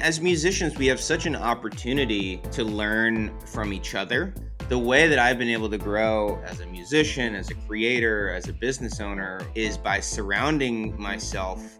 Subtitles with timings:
[0.00, 4.32] As musicians, we have such an opportunity to learn from each other.
[4.70, 8.48] The way that I've been able to grow as a musician, as a creator, as
[8.48, 11.76] a business owner is by surrounding myself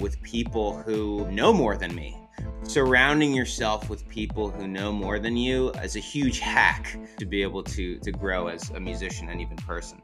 [0.00, 2.18] with people who know more than me.
[2.64, 7.40] Surrounding yourself with people who know more than you is a huge hack to be
[7.40, 10.02] able to, to grow as a musician and even person.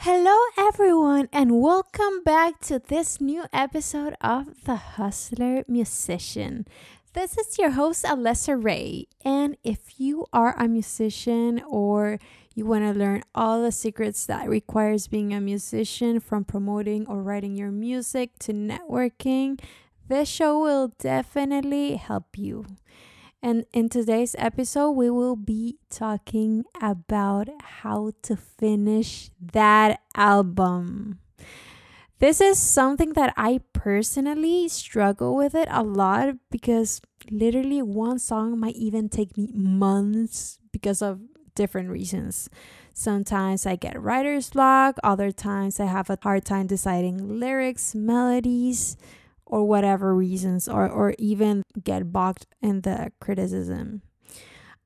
[0.00, 6.66] Hello, everyone, and welcome back to this new episode of The Hustler Musician.
[7.14, 9.08] This is your host, Alessa Ray.
[9.24, 12.20] And if you are a musician or
[12.54, 17.22] you want to learn all the secrets that requires being a musician from promoting or
[17.22, 19.58] writing your music to networking,
[20.08, 22.66] this show will definitely help you.
[23.46, 31.20] And in today's episode, we will be talking about how to finish that album.
[32.18, 38.58] This is something that I personally struggle with it a lot because literally one song
[38.58, 41.20] might even take me months because of
[41.54, 42.50] different reasons.
[42.94, 48.96] Sometimes I get writer's block, other times I have a hard time deciding lyrics, melodies,
[49.46, 54.02] or whatever reasons or, or even get bogged in the criticism.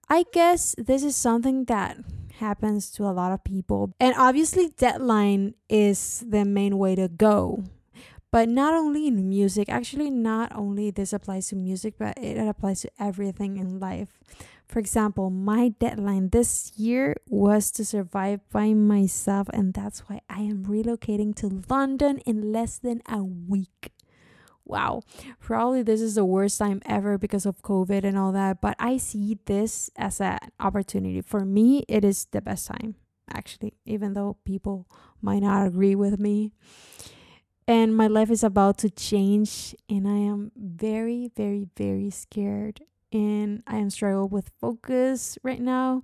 [0.09, 1.99] I guess this is something that
[2.39, 3.95] happens to a lot of people.
[4.01, 7.65] And obviously, deadline is the main way to go.
[8.33, 12.83] But not only in music, actually, not only this applies to music, but it applies
[12.83, 14.09] to everything in life.
[14.67, 20.43] For example, my deadline this year was to survive by myself, and that's why I
[20.43, 23.91] am relocating to London in less than a week
[24.71, 25.03] wow,
[25.41, 28.61] probably this is the worst time ever because of COVID and all that.
[28.61, 31.21] But I see this as an opportunity.
[31.21, 32.95] For me, it is the best time,
[33.29, 34.87] actually, even though people
[35.21, 36.53] might not agree with me.
[37.67, 42.83] And my life is about to change, and I am very, very, very scared.
[43.13, 46.03] And I am struggling with focus right now.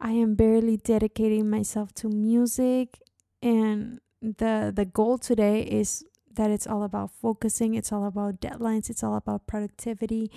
[0.00, 3.00] I am barely dedicating myself to music,
[3.42, 8.90] and the the goal today is that it's all about focusing, it's all about deadlines,
[8.90, 10.30] it's all about productivity.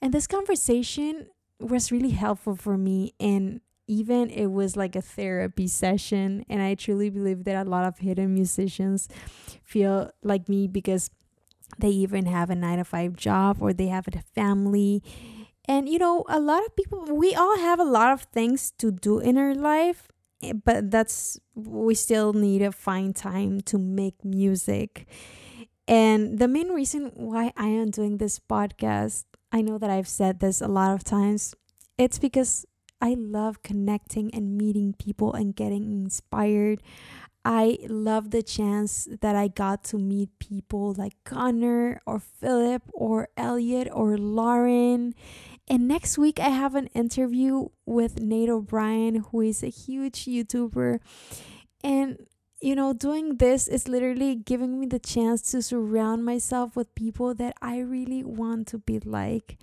[0.00, 1.28] And this conversation
[1.60, 6.74] was really helpful for me and even it was like a therapy session and I
[6.74, 9.08] truly believe that a lot of hidden musicians
[9.64, 11.10] feel like me because
[11.78, 15.02] they even have a 9 to 5 job or they have a family.
[15.66, 18.90] And you know, a lot of people we all have a lot of things to
[18.90, 20.08] do in our life
[20.42, 25.06] Eh, but that's we still need to find time to make music
[25.88, 30.38] and the main reason why I am doing this podcast, I know that I've said
[30.38, 31.54] this a lot of times,
[31.96, 32.66] it's because
[33.00, 36.82] I love connecting and meeting people and getting inspired.
[37.42, 43.28] I love the chance that I got to meet people like Connor or Philip or
[43.38, 45.14] Elliot or Lauren.
[45.68, 51.00] And next week, I have an interview with Nate O'Brien, who is a huge YouTuber.
[51.84, 52.26] And
[52.60, 57.34] you know, doing this is literally giving me the chance to surround myself with people
[57.34, 59.58] that I really want to be like.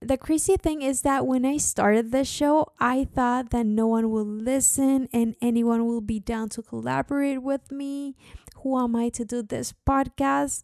[0.00, 4.10] The crazy thing is that when I started this show, I thought that no one
[4.10, 8.14] will listen and anyone will be down to collaborate with me.
[8.62, 10.62] Who am I to do this podcast?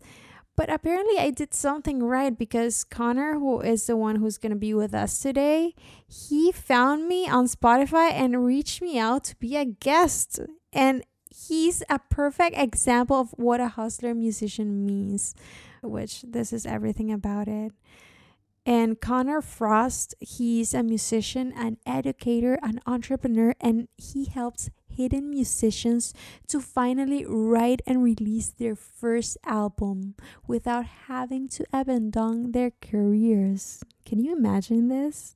[0.56, 4.59] But apparently, I did something right because Connor, who is the one who's going to
[4.59, 5.75] be with us today,
[6.06, 10.41] he found me on Spotify and reached me out to be a guest.
[10.72, 15.34] And he's a perfect example of what a hustler musician means,
[15.83, 17.72] which this is everything about it.
[18.66, 26.12] And Connor Frost, he's a musician, an educator, an entrepreneur, and he helps hidden musicians
[26.47, 30.15] to finally write and release their first album
[30.47, 33.83] without having to abandon their careers.
[34.05, 35.34] Can you imagine this?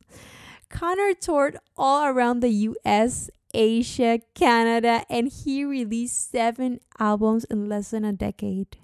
[0.68, 7.92] Connor toured all around the US Asia, Canada, and he released seven albums in less
[7.92, 8.76] than a decade.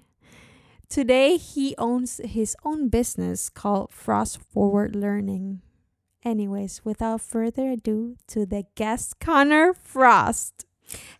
[0.89, 5.61] Today, he owns his own business called Frost Forward Learning.
[6.23, 10.65] Anyways, without further ado, to the guest, Connor Frost.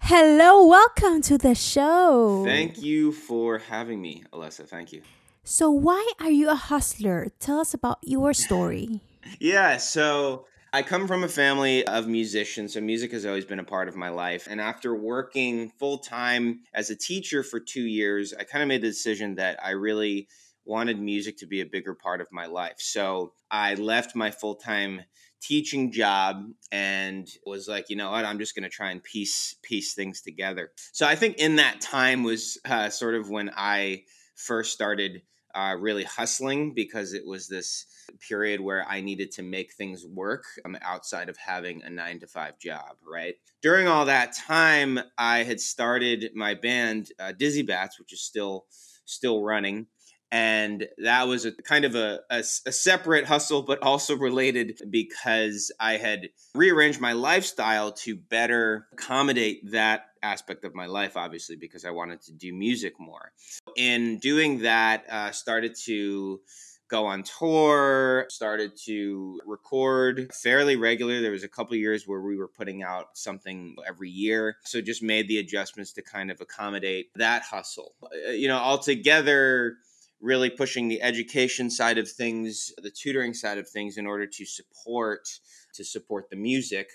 [0.01, 2.43] Hello, welcome to the show.
[2.45, 4.67] Thank you for having me, Alessa.
[4.67, 5.01] Thank you.
[5.43, 7.27] So, why are you a hustler?
[7.39, 9.01] Tell us about your story.
[9.39, 13.63] yeah, so I come from a family of musicians, so music has always been a
[13.63, 14.47] part of my life.
[14.49, 18.81] And after working full time as a teacher for two years, I kind of made
[18.81, 20.27] the decision that I really
[20.65, 22.75] wanted music to be a bigger part of my life.
[22.77, 25.01] So I left my full time
[25.41, 29.55] teaching job and was like, you know what, I'm just going to try and piece
[29.63, 30.71] piece things together.
[30.91, 34.03] So I think in that time was uh, sort of when I
[34.35, 35.23] first started
[35.53, 37.85] uh, really hustling because it was this
[38.27, 42.27] period where I needed to make things work um, outside of having a nine to
[42.27, 43.35] five job, right?
[43.61, 48.65] During all that time, I had started my band, uh, Dizzy Bats, which is still
[49.05, 49.87] still running
[50.31, 55.71] and that was a kind of a, a, a, separate hustle but also related because
[55.79, 61.85] i had rearranged my lifestyle to better accommodate that aspect of my life obviously because
[61.85, 63.31] i wanted to do music more.
[63.75, 66.41] In doing that uh, started to
[66.89, 72.35] go on tour started to record fairly regularly there was a couple years where we
[72.35, 74.57] were putting out something every year.
[74.63, 77.93] So just made the adjustments to kind of accommodate that hustle.
[78.03, 79.77] Uh, you know altogether
[80.21, 84.45] really pushing the education side of things, the tutoring side of things in order to
[84.45, 85.27] support
[85.73, 86.89] to support the music.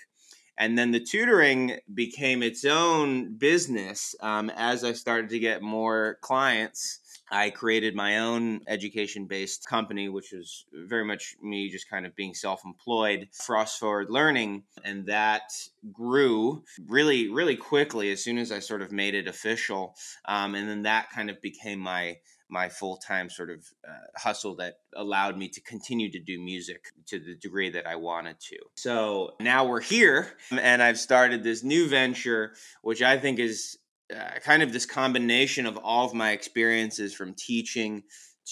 [0.57, 6.17] And then the tutoring became its own business um, as I started to get more
[6.21, 6.99] clients.
[7.29, 12.15] I created my own education based company, which was very much me just kind of
[12.15, 14.63] being self employed, Frost Forward Learning.
[14.83, 15.51] And that
[15.91, 19.95] grew really, really quickly as soon as I sort of made it official.
[20.25, 22.17] Um, and then that kind of became my
[22.49, 26.85] my full time sort of uh, hustle that allowed me to continue to do music
[27.07, 28.57] to the degree that I wanted to.
[28.75, 33.77] So now we're here, and I've started this new venture, which I think is
[34.15, 38.03] uh, kind of this combination of all of my experiences from teaching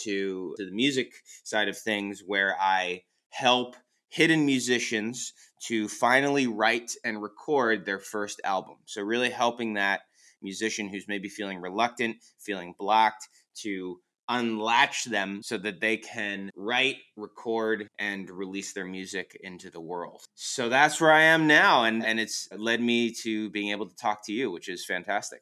[0.03, 1.13] to, to the music
[1.43, 3.75] side of things, where I help
[4.09, 5.33] hidden musicians
[5.67, 8.75] to finally write and record their first album.
[8.85, 10.01] So, really helping that
[10.41, 13.27] musician who's maybe feeling reluctant, feeling blocked,
[13.63, 19.79] to unlatch them so that they can write, record, and release their music into the
[19.79, 20.21] world.
[20.33, 23.95] So that's where I am now, and, and it's led me to being able to
[23.95, 25.41] talk to you, which is fantastic.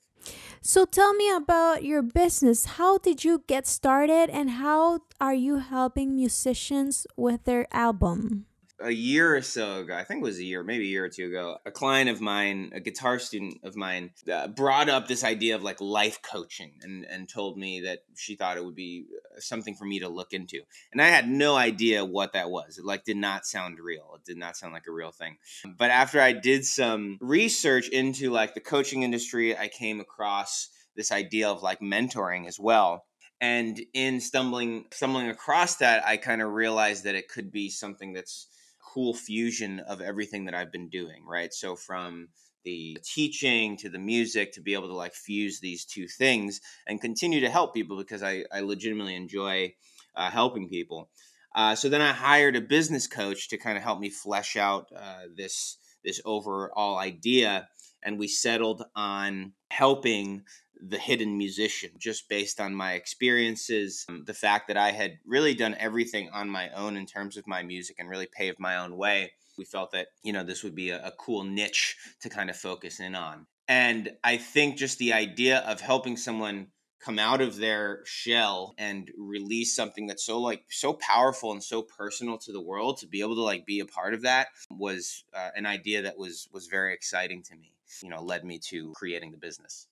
[0.62, 2.66] So tell me about your business.
[2.66, 8.46] How did you get started, and how are you helping musicians with their album?
[8.80, 11.10] A year or so ago, I think it was a year, maybe a year or
[11.10, 15.24] two ago, a client of mine, a guitar student of mine, uh, brought up this
[15.24, 19.06] idea of like life coaching and, and told me that she thought it would be
[19.14, 20.62] uh, something for me to look into.
[20.92, 22.78] And I had no idea what that was.
[22.78, 24.14] It like did not sound real.
[24.16, 25.38] It did not sound like a real thing.
[25.78, 31.12] But after I did some research into like the coaching industry, I came across this
[31.12, 33.06] idea of like mentoring as well
[33.42, 38.14] and in stumbling stumbling across that i kind of realized that it could be something
[38.14, 38.48] that's
[38.94, 41.54] cool fusion of everything that I've been doing, right?
[41.54, 42.28] So from
[42.64, 47.02] the teaching to the music to be able to like fuse these two things and
[47.02, 49.74] continue to help people because I, I legitimately enjoy
[50.16, 51.10] uh, helping people.
[51.56, 54.88] Uh, so then I hired a business coach to kind of help me flesh out
[54.96, 57.70] uh, this this overall idea,
[58.04, 60.44] and we settled on helping
[60.86, 65.54] the hidden musician just based on my experiences um, the fact that i had really
[65.54, 68.98] done everything on my own in terms of my music and really paved my own
[68.98, 69.34] way.
[69.58, 72.56] We felt that you know this would be a, a cool niche to kind of
[72.56, 73.46] focus in on.
[73.68, 76.68] And i think just the idea of helping someone
[77.00, 81.82] come out of their shell and release something that's so like so powerful and so
[81.82, 85.26] personal to the world to be able to like be a part of that was
[85.34, 88.92] uh, an idea that was was very exciting to me you know led me to
[88.94, 89.88] creating the business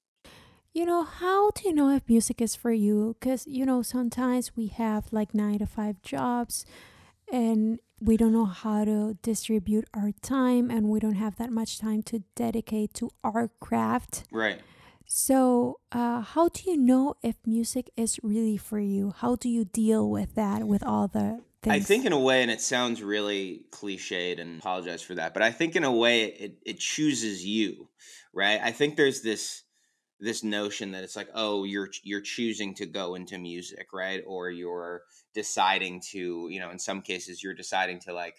[0.73, 3.15] you know, how do you know if music is for you?
[3.19, 6.65] Because, you know, sometimes we have like nine to five jobs
[7.31, 11.79] and we don't know how to distribute our time and we don't have that much
[11.79, 14.23] time to dedicate to our craft.
[14.31, 14.61] Right.
[15.05, 19.13] So, uh, how do you know if music is really for you?
[19.17, 21.75] How do you deal with that, with all the things?
[21.75, 25.43] I think, in a way, and it sounds really cliched, and apologize for that, but
[25.43, 27.89] I think, in a way, it, it chooses you,
[28.33, 28.61] right?
[28.63, 29.63] I think there's this
[30.21, 34.23] this notion that it's like oh you're you're choosing to go into music right?
[34.25, 35.01] Or you're
[35.33, 38.35] deciding to you know in some cases you're deciding to like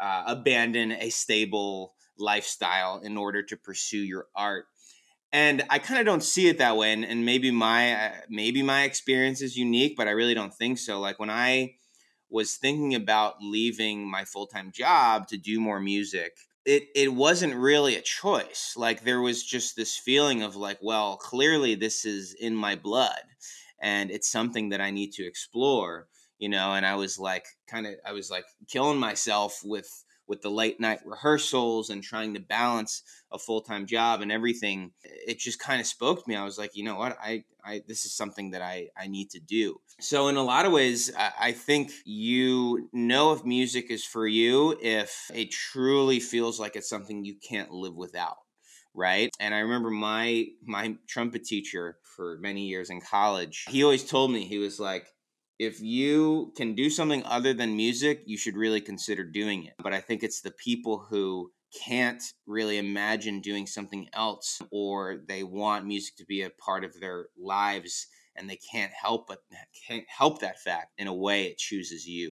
[0.00, 4.66] uh, abandon a stable lifestyle in order to pursue your art.
[5.30, 8.62] And i kind of don't see it that way and, and maybe my uh, maybe
[8.62, 10.98] my experience is unique but i really don't think so.
[10.98, 11.74] Like when i
[12.30, 16.36] was thinking about leaving my full-time job to do more music
[16.68, 18.74] it it wasn't really a choice.
[18.76, 23.22] Like there was just this feeling of like, well, clearly this is in my blood
[23.80, 26.08] and it's something that I need to explore,
[26.38, 30.42] you know, and I was like kind of I was like killing myself with with
[30.42, 35.58] the late night rehearsals and trying to balance a full-time job and everything it just
[35.58, 38.16] kind of spoke to me i was like you know what i, I this is
[38.16, 41.52] something that I, I need to do so in a lot of ways I, I
[41.52, 47.24] think you know if music is for you if it truly feels like it's something
[47.24, 48.38] you can't live without
[48.94, 54.04] right and i remember my my trumpet teacher for many years in college he always
[54.04, 55.06] told me he was like
[55.58, 59.74] if you can do something other than music, you should really consider doing it.
[59.82, 65.42] But I think it's the people who can't really imagine doing something else or they
[65.42, 68.06] want music to be a part of their lives
[68.36, 69.42] and they can't help but
[69.86, 72.28] can't help that fact in a way it chooses you.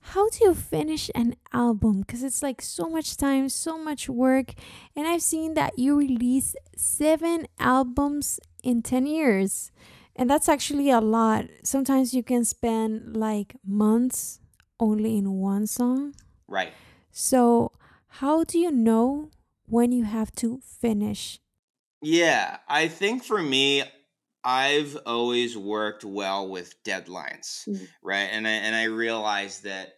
[0.00, 2.00] How do you finish an album?
[2.00, 4.52] Because it's like so much time so much work
[4.94, 9.70] and i've seen that you release seven albums in 10 years
[10.18, 11.44] and that's actually a lot.
[11.62, 14.40] Sometimes you can spend like months
[14.80, 16.14] only in one song.
[16.48, 16.72] Right.
[17.12, 17.70] So
[18.08, 19.30] how do you know
[19.66, 21.40] when you have to finish?
[22.02, 23.84] Yeah, I think for me,
[24.44, 27.84] I've always worked well with deadlines, mm-hmm.
[28.02, 28.28] right?
[28.32, 29.94] And I and I realize that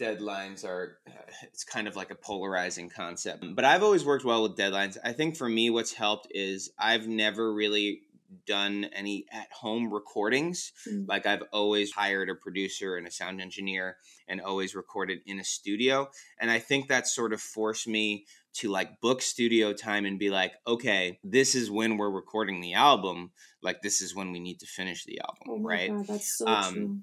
[0.00, 0.98] deadlines are
[1.42, 3.44] it's kind of like a polarizing concept.
[3.54, 4.96] But I've always worked well with deadlines.
[5.02, 8.02] I think for me what's helped is I've never really
[8.46, 10.72] done any at home recordings.
[10.88, 11.04] Mm-hmm.
[11.08, 15.44] Like I've always hired a producer and a sound engineer and always recorded in a
[15.44, 16.08] studio.
[16.38, 20.30] And I think that sort of forced me to like book studio time and be
[20.30, 23.30] like, okay, this is when we're recording the album.
[23.62, 25.90] Like this is when we need to finish the album, oh right?
[25.90, 26.84] God, that's so um, true.
[26.84, 27.02] Mm-hmm.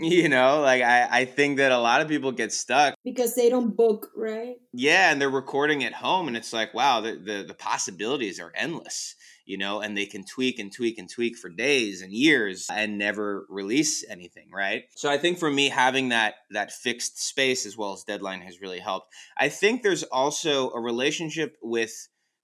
[0.00, 3.50] You know, like I, I think that a lot of people get stuck because they
[3.50, 4.56] don't book, right?
[4.72, 8.50] Yeah, and they're recording at home, and it's like, wow, the, the, the possibilities are
[8.54, 9.14] endless
[9.48, 12.98] you know, and they can tweak and tweak and tweak for days and years and
[12.98, 14.84] never release anything, right?
[14.94, 18.60] So I think for me having that that fixed space as well as deadline has
[18.60, 19.06] really helped.
[19.38, 21.92] I think there's also a relationship with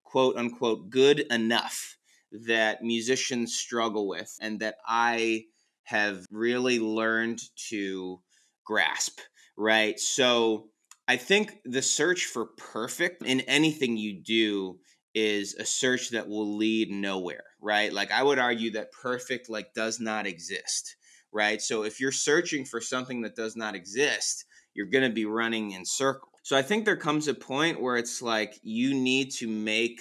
[0.02, 1.98] quote unquote good enough
[2.46, 5.44] that musicians struggle with and that I
[5.82, 8.22] have really learned to
[8.64, 9.18] grasp,
[9.58, 10.00] right?
[10.00, 10.70] So
[11.06, 14.78] I think the search for perfect in anything you do
[15.14, 17.92] is a search that will lead nowhere, right?
[17.92, 20.96] Like I would argue that perfect like does not exist,
[21.32, 21.60] right?
[21.60, 24.44] So if you're searching for something that does not exist,
[24.74, 26.32] you're going to be running in circles.
[26.42, 30.00] So I think there comes a point where it's like you need to make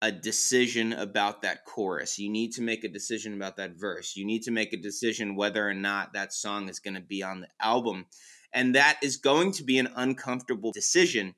[0.00, 2.18] a decision about that chorus.
[2.18, 4.16] You need to make a decision about that verse.
[4.16, 7.22] You need to make a decision whether or not that song is going to be
[7.22, 8.06] on the album.
[8.52, 11.34] And that is going to be an uncomfortable decision.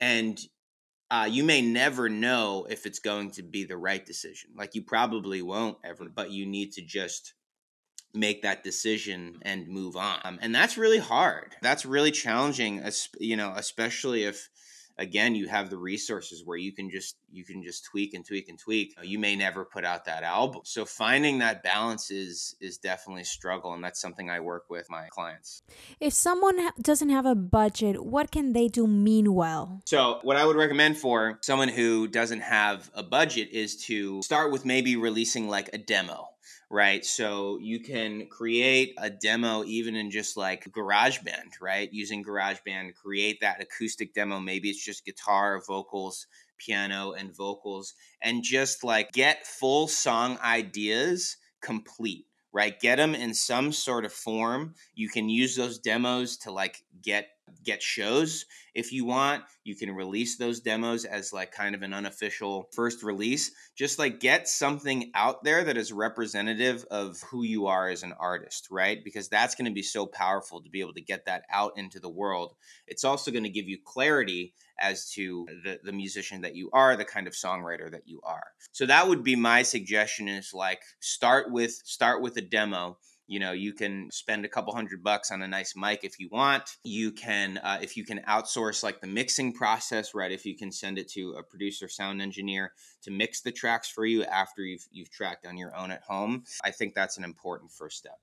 [0.00, 0.38] And
[1.10, 4.50] uh, you may never know if it's going to be the right decision.
[4.56, 7.34] Like you probably won't ever, but you need to just
[8.14, 10.20] make that decision and move on.
[10.24, 11.56] Um, and that's really hard.
[11.62, 12.82] That's really challenging,
[13.20, 14.48] you know, especially if
[14.98, 18.48] again you have the resources where you can just you can just tweak and tweak
[18.48, 18.94] and tweak.
[19.02, 20.62] You may never put out that album.
[20.64, 24.90] So finding that balance is is definitely a struggle and that's something i work with
[24.90, 25.62] my clients.
[26.00, 29.80] If someone doesn't have a budget what can they do meanwhile?
[29.86, 34.52] So what i would recommend for someone who doesn't have a budget is to start
[34.52, 36.28] with maybe releasing like a demo
[36.70, 37.04] right?
[37.04, 41.92] So you can create a demo even in just like GarageBand, right?
[41.92, 44.38] Using GarageBand, create that acoustic demo.
[44.40, 46.26] Maybe it's just guitar, vocals,
[46.58, 53.34] piano, and vocals, and just like get full song ideas complete right get them in
[53.34, 57.28] some sort of form you can use those demos to like get
[57.64, 59.44] get shows if you want.
[59.64, 63.50] You can release those demos as like kind of an unofficial first release.
[63.76, 68.14] Just like get something out there that is representative of who you are as an
[68.18, 69.02] artist right?
[69.04, 72.00] Because that's going to be so powerful to be able to get that out into
[72.00, 72.54] the world.
[72.86, 76.96] It's also going to give you clarity as to the, the musician that you are
[76.96, 78.46] the kind of songwriter that you are.
[78.72, 83.38] So that would be my suggestion is like start with start with a demo you
[83.38, 86.64] know you can spend a couple hundred bucks on a nice mic if you want.
[86.82, 90.72] You can uh, if you can outsource like the mixing process right if you can
[90.72, 94.86] send it to a producer sound engineer to mix the tracks for you after you've
[94.90, 98.18] you've tracked on your own at home i think that's an important first step.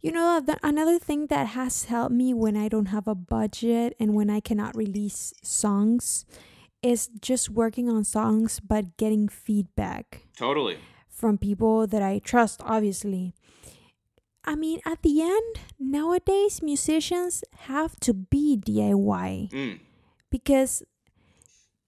[0.00, 3.94] You know the, another thing that has helped me when i don't have a budget
[4.00, 6.24] and when i cannot release songs
[6.82, 10.78] is just working on songs but getting feedback totally.
[11.08, 13.34] from people that i trust obviously
[14.44, 19.80] I mean, at the end, nowadays musicians have to be DIY mm.
[20.30, 20.82] because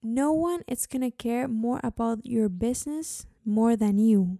[0.03, 4.37] no one is gonna care more about your business more than you.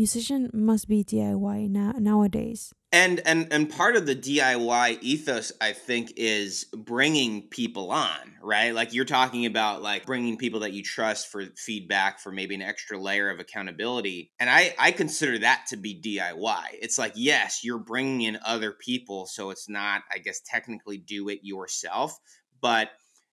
[0.00, 5.74] Musician must be DIY now nowadays and and and part of the DIY ethos I
[5.74, 8.74] think is bringing people on, right?
[8.74, 12.62] Like you're talking about like bringing people that you trust for feedback for maybe an
[12.62, 14.32] extra layer of accountability.
[14.40, 16.62] And I I consider that to be DIY.
[16.80, 21.28] It's like yes, you're bringing in other people so it's not I guess technically do
[21.28, 22.18] it yourself,
[22.62, 22.88] but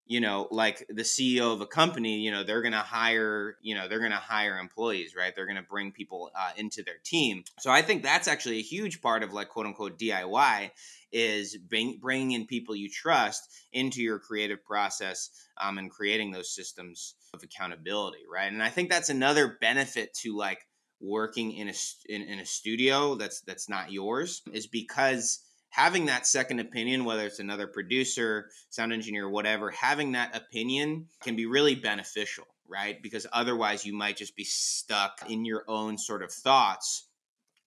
[0.08, 3.88] you know like the ceo of a company you know they're to hire you know
[3.88, 5.34] they're to hire employees right?
[5.36, 7.44] They're to bring people uh, into their team.
[7.60, 10.72] So i think that's actually a huge part of like quote unquote diy
[11.12, 16.54] is bring, bringing in people you trust into your creative process um, and creating those
[16.54, 18.52] systems of accountability right?
[18.52, 20.60] And i think that's another benefit to like
[21.00, 21.74] working in a
[22.10, 27.26] in, in a studio that's that's not yours is because having that second opinion, whether
[27.26, 33.02] it's another producer, sound engineer, whatever, having that opinion can be really beneficial, right?
[33.02, 37.08] Because otherwise you might just be stuck in your own sort of thoughts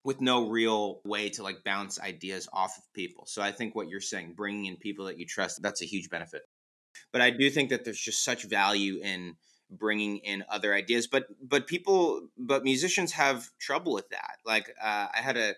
[0.03, 3.25] with no real way to like bounce ideas off of people.
[3.27, 6.09] So I think what you're saying, bringing in people that you trust, that's a huge
[6.09, 6.41] benefit.
[7.11, 9.35] But I do think that there's just such value in
[9.71, 15.07] bringing in other ideas but but people but musicians have trouble with that like uh,
[15.15, 15.53] i had a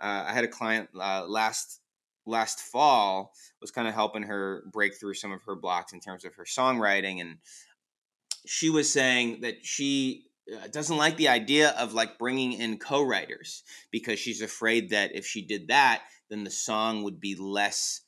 [0.00, 1.80] uh, I had a client uh, last
[2.26, 6.24] last fall was kind of helping her break through some of her blocks in terms
[6.24, 7.38] of her songwriting, and
[8.46, 13.62] she was saying that she uh, doesn't like the idea of like bringing in co-writers
[13.90, 18.02] because she's afraid that if she did that, then the song would be less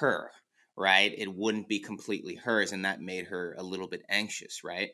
[0.00, 0.30] her
[0.76, 1.14] right?
[1.16, 4.90] It wouldn't be completely hers and that made her a little bit anxious right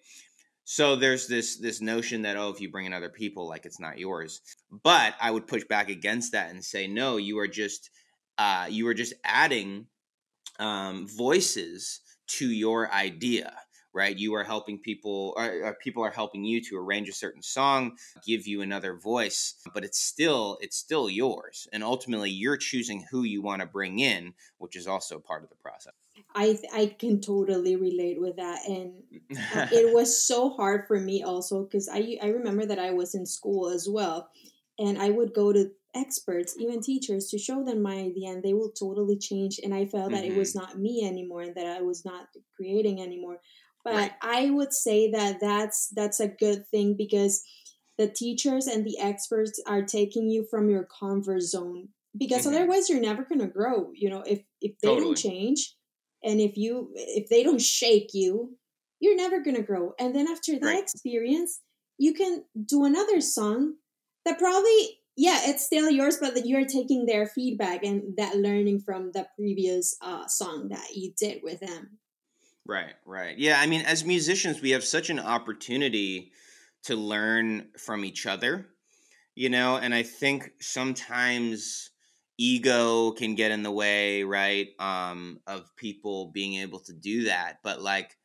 [0.64, 3.80] so there's this this notion that oh if you bring in other people like it's
[3.80, 4.40] not yours.
[4.82, 7.90] But i would push back against that and say no you are just
[8.38, 9.86] uh, you are just adding
[10.58, 13.52] um, voices to your idea
[13.94, 14.16] right?
[14.16, 17.96] You are helping people or, or, people are helping you to arrange a certain song
[18.26, 23.24] give you another voice but it's still it's still yours and ultimately you're choosing who
[23.24, 25.92] you want to bring in which is also part of the process
[26.34, 31.22] I I can totally relate with that, and uh, it was so hard for me
[31.22, 34.30] also because I I remember that I was in school as well,
[34.78, 38.54] and I would go to experts, even teachers, to show them my idea, and they
[38.54, 39.60] will totally change.
[39.62, 40.32] And I felt that mm-hmm.
[40.32, 40.66] it was mm-hmm.
[40.66, 42.26] not me anymore, and that I was not
[42.56, 43.38] creating anymore.
[43.84, 44.12] But right.
[44.22, 47.42] I would say that that's that's a good thing because
[47.98, 52.56] the teachers and the experts are taking you from your comfort zone because mm-hmm.
[52.56, 55.06] otherwise you're never going to grow you know if if they totally.
[55.06, 55.74] don't change
[56.24, 58.56] and if you if they don't shake you
[59.02, 59.94] you're never going to grow.
[59.98, 60.82] And then after that right.
[60.82, 61.60] experience
[61.98, 63.74] you can do another song
[64.24, 68.80] that probably yeah it's still yours but that you're taking their feedback and that learning
[68.80, 71.98] from the previous uh, song that you did with them.
[72.64, 73.36] Right right.
[73.36, 76.32] Yeah i mean as musicians we have such an opportunity
[76.84, 78.66] to learn from each other
[79.34, 81.90] you know and i think sometimes
[82.42, 84.68] ego can get in the way, right?
[84.78, 87.58] Um, of people being able to do that.
[87.62, 88.16] But like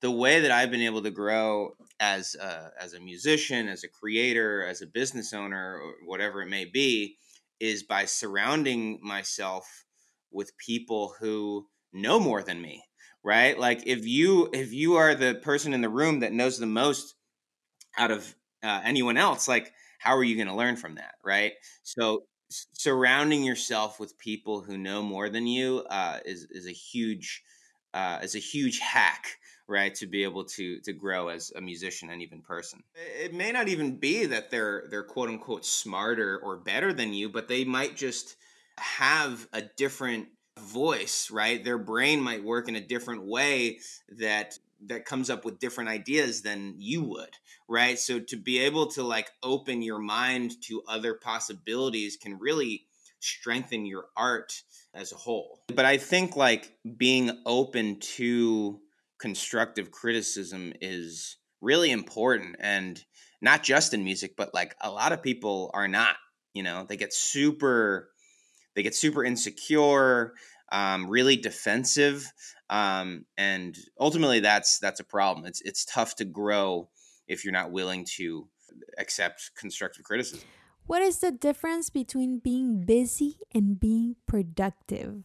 [0.00, 3.88] the way that I've been able to grow as a, as a musician, as a
[3.88, 7.16] creator, as a business owner, or whatever it may be,
[7.60, 9.84] is by surrounding myself
[10.30, 12.82] with people who know more than me,
[13.24, 13.58] right?
[13.58, 17.14] Like if you if you are the person in the room that knows the most
[17.96, 21.52] out of uh, anyone else, like how are you going to learn from that, right?
[21.82, 22.24] So
[22.72, 27.42] surrounding yourself with people who know more than you uh, is is a huge
[27.92, 32.10] uh, is a huge hack right to be able to to grow as a musician
[32.10, 32.82] and even person.
[32.94, 37.28] It may not even be that they're they're quote unquote smarter or better than you
[37.28, 38.36] but they might just
[38.78, 41.64] have a different voice right?
[41.64, 43.78] Their brain might work in a different way
[44.18, 44.58] that
[44.88, 47.36] that comes up with different ideas than you would
[47.68, 47.98] right?
[47.98, 52.86] So to be able to like open your mind to other possibilities can really
[53.20, 55.60] strengthen your art as a whole.
[55.74, 58.80] But i think like being open to
[59.18, 63.02] constructive criticism is really important and
[63.40, 66.16] not just in music but like a lot of people are not
[66.52, 66.86] you know?
[66.88, 68.10] They get super
[68.74, 70.34] they get super insecure
[70.72, 72.32] um, really defensive
[72.70, 75.46] um, and ultimately that's that's a problem.
[75.46, 76.88] It's it's tough to grow
[77.28, 78.48] if you're not willing to
[78.98, 80.48] accept constructive criticism.
[80.86, 85.24] What is the difference between being busy and being productive?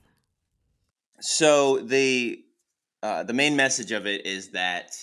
[1.21, 2.43] So the
[3.01, 4.95] uh, the main message of it is that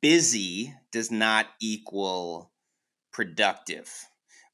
[0.00, 2.50] busy does not equal
[3.12, 3.90] productive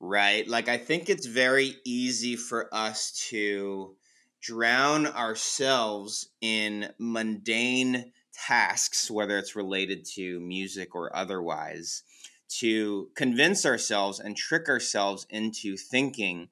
[0.03, 0.49] right?
[0.49, 3.97] Like i think it's very easy for us to
[4.41, 12.03] drown ourselves in mundane tasks, whether it's related to music or otherwise,
[12.49, 16.49] to convince ourselves and trick ourselves into thinking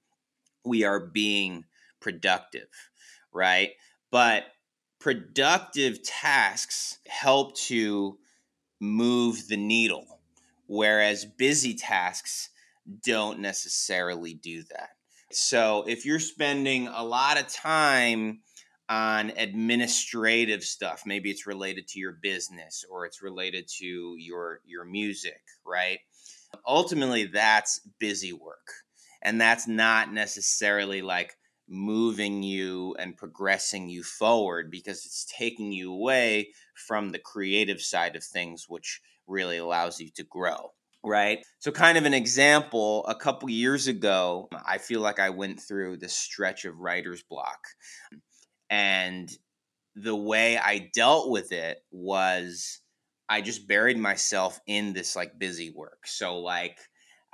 [0.65, 1.65] we are being
[2.01, 2.69] productive,
[3.33, 3.71] right?
[4.11, 4.45] But
[4.99, 8.19] productive tasks help to
[8.81, 10.21] move the needle,
[10.67, 12.51] whereas busy tasks
[13.05, 14.91] don't necessarily do that.
[15.31, 18.41] So if you're spending a lot of time
[18.89, 21.03] on administrative stuff.
[21.05, 25.99] Maybe it's related to your business or it's related to your your music, right?
[26.67, 28.67] Ultimately, that's busy work.
[29.23, 31.37] And that's not necessarily like
[31.69, 38.17] moving you and progressing you forward because it's taking you away from the creative side
[38.17, 40.71] of things, which really allows you to grow.
[41.05, 41.45] Right.
[41.61, 45.99] So, kind of an example, a couple years ago, I feel like I went through
[45.99, 47.61] this stretch of writer's block.
[48.71, 49.31] And
[49.97, 52.81] the way I dealt with it was
[53.29, 56.07] I just buried myself in this like busy work.
[56.07, 56.79] So, like,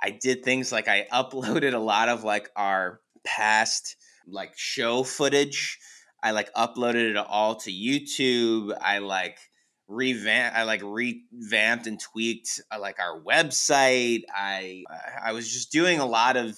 [0.01, 3.97] I did things like I uploaded a lot of like our past
[4.27, 5.79] like show footage.
[6.23, 8.75] I like uploaded it all to YouTube.
[8.81, 9.39] I like
[9.87, 14.23] revamped I like revamped and tweaked uh, like our website.
[14.33, 14.83] I
[15.23, 16.57] I was just doing a lot of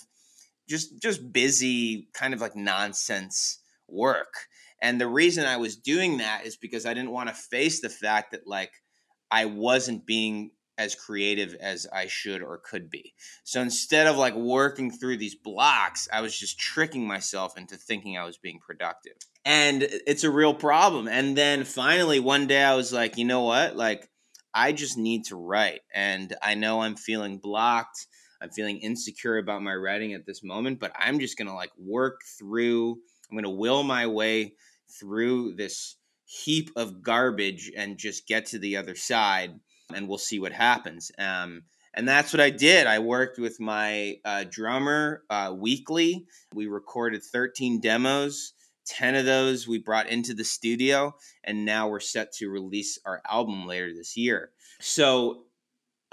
[0.68, 4.34] just just busy kind of like nonsense work.
[4.82, 7.90] And the reason I was doing that is because I didn't want to face the
[7.90, 8.72] fact that like
[9.32, 13.13] I wasn't being as creative as I should or could be.
[13.44, 18.18] So instead of like working through these blocks, I was just tricking myself into thinking
[18.18, 19.13] I was being productive.
[19.46, 21.08] And it's a real problem.
[21.08, 23.76] And then finally one day I was like, you know what?
[23.76, 24.10] Like
[24.54, 25.82] I just need to write.
[25.94, 28.08] And I know I'm feeling blocked.
[28.42, 31.72] I'm feeling insecure about my writing at this moment, but I'm just going to like
[31.78, 32.98] work through
[33.30, 34.54] I'm going to will my way
[35.00, 39.60] through this heap of garbage and just get to the other side
[39.93, 41.12] and we'll see what happens.
[41.17, 42.86] Um, and that's what I did.
[42.86, 46.26] I worked with my uh, drummer uh, weekly.
[46.54, 48.54] We recorded 13 demos.
[48.88, 53.21] 10 of those we brought into the studio, and now we're set to release our
[53.30, 54.52] album later this year.
[54.80, 55.43] So,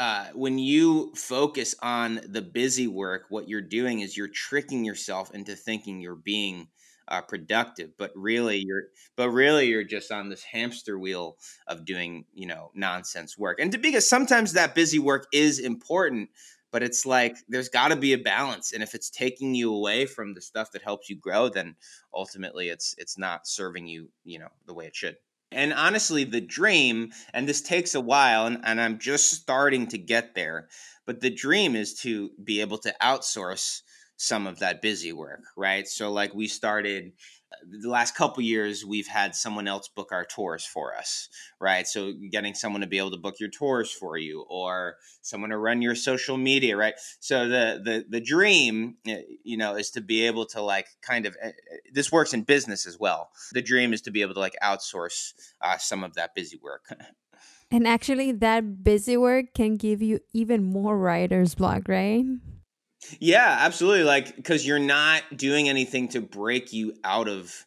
[0.01, 5.33] uh, when you focus on the busy work, what you're doing is you're tricking yourself
[5.33, 6.67] into thinking you're being
[7.09, 8.85] uh, productive but really you're
[9.17, 11.37] but really you're just on this hamster wheel
[11.67, 13.61] of doing you know nonsense work.
[13.61, 16.31] And to, because sometimes that busy work is important
[16.73, 20.07] but it's like there's got to be a balance and if it's taking you away
[20.07, 21.77] from the stuff that helps you grow then
[22.13, 25.17] ultimately it's it's not serving you you know the way it should.
[25.53, 29.99] And honestly the dream and this takes a while and, and i'm just starting to
[29.99, 30.69] get there
[31.07, 33.83] but the dream is to be able to outsource
[34.17, 35.87] some of that busy work, right?
[35.89, 37.13] So like we started
[37.53, 41.29] uh, the last couple years we've had someone else book our tours for us
[41.61, 41.87] right?
[41.87, 45.59] So getting someone to be able to book your tours for you or someone to
[45.59, 46.95] run your social media right?
[47.21, 51.27] So the the the dream eh, you know is to be able to like kind
[51.27, 53.31] of eh, eh, this works in business as well.
[53.53, 56.95] The dream is to be able to like outsource uh, some of that busy work.
[57.71, 62.25] And actually that busy work can give you even more writer's block right
[63.21, 64.05] yeah, absolutely.
[64.05, 67.67] Like, because you're not doing anything to break you out of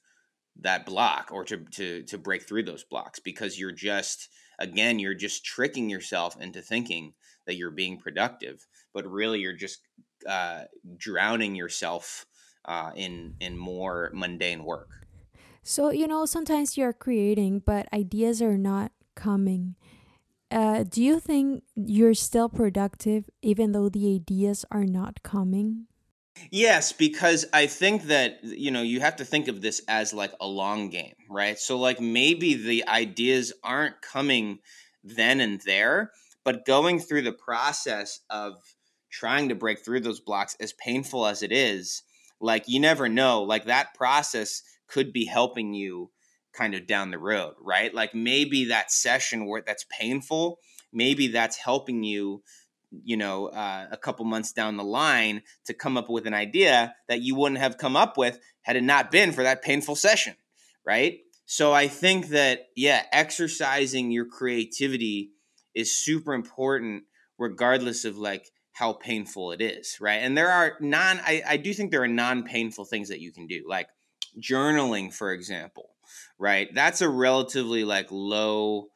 [0.62, 5.14] that block or to, to to break through those blocks because you're just again you're
[5.14, 7.14] just tricking yourself into thinking
[7.46, 9.82] that you're being productive but really you're just
[10.28, 10.62] uh,
[10.98, 12.26] drowning yourself
[12.66, 14.90] uh, in in more mundane work
[15.62, 19.76] so you know sometimes you're creating but ideas are not coming
[20.52, 25.88] uh, do you think you're still productive even though the ideas are not coming?
[26.52, 30.34] Yes, because I think that you know you have to think of this as like
[30.40, 31.58] a long game, right?
[31.58, 34.60] So like maybe the ideas aren't coming
[35.04, 36.12] then and there,
[36.44, 38.54] but going through the process of
[39.10, 42.04] trying to break through those blocks as painful as it is,
[42.40, 46.12] like you never know, like that process could be helping you
[46.58, 47.94] kind of down the road, right?
[47.94, 50.60] Like maybe that session where that's painful,
[50.92, 52.44] maybe that's helping you,
[53.04, 56.96] you know, uh, a couple months down the line to come up with an idea
[57.08, 60.36] that you wouldn't have come up with had it not been for that painful session,
[60.86, 61.20] right?
[61.46, 65.32] So I think that, yeah, exercising your creativity
[65.76, 67.04] is super important
[67.38, 70.18] regardless of like how painful it is, right?
[70.18, 73.32] And there are non, I, I do think there are non painful things that you
[73.32, 73.88] can do, like
[74.42, 75.92] journaling, for example
[76.38, 76.74] right?
[76.74, 78.88] That's a relatively like low,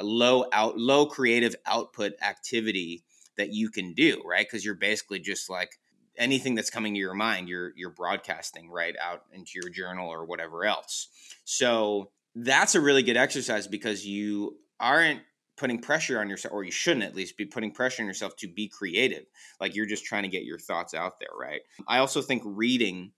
[0.00, 3.04] low out, low creative output activity
[3.36, 4.46] that you can do, right?
[4.46, 5.78] Because you're basically just like
[6.16, 10.24] anything that's coming to your mind, you're you're broadcasting right out into your journal or
[10.24, 11.08] whatever else.
[11.44, 15.20] So that's a really good exercise because you aren't
[15.56, 18.48] putting pressure on yourself, or you shouldn't at least be putting pressure on yourself to
[18.48, 19.24] be creative.
[19.60, 21.60] Like you're just trying to get your thoughts out there, right?
[21.86, 23.12] I also think reading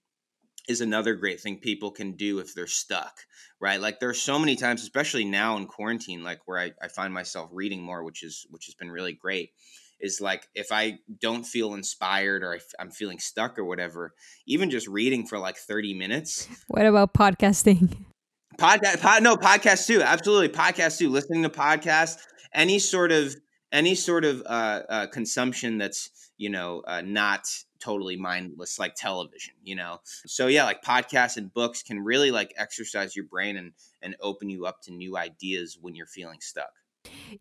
[0.67, 3.19] is another great thing people can do if they're stuck,
[3.59, 3.79] right?
[3.79, 7.13] Like there are so many times, especially now in quarantine, like where I, I find
[7.13, 9.51] myself reading more, which is which has been really great.
[9.99, 14.13] Is like if I don't feel inspired or I'm feeling stuck or whatever,
[14.45, 16.47] even just reading for like 30 minutes.
[16.67, 17.97] What about podcasting?
[18.57, 22.17] podcast pod, no podcast too absolutely podcast too listening to podcasts
[22.53, 23.35] any sort of
[23.71, 27.47] any sort of uh, uh consumption that's you know uh, not
[27.79, 29.99] totally mindless like television you know?
[30.25, 34.49] So yeah like podcasts and books can really like exercise your brain and and open
[34.49, 36.71] you up to new ideas when you're feeling stuck.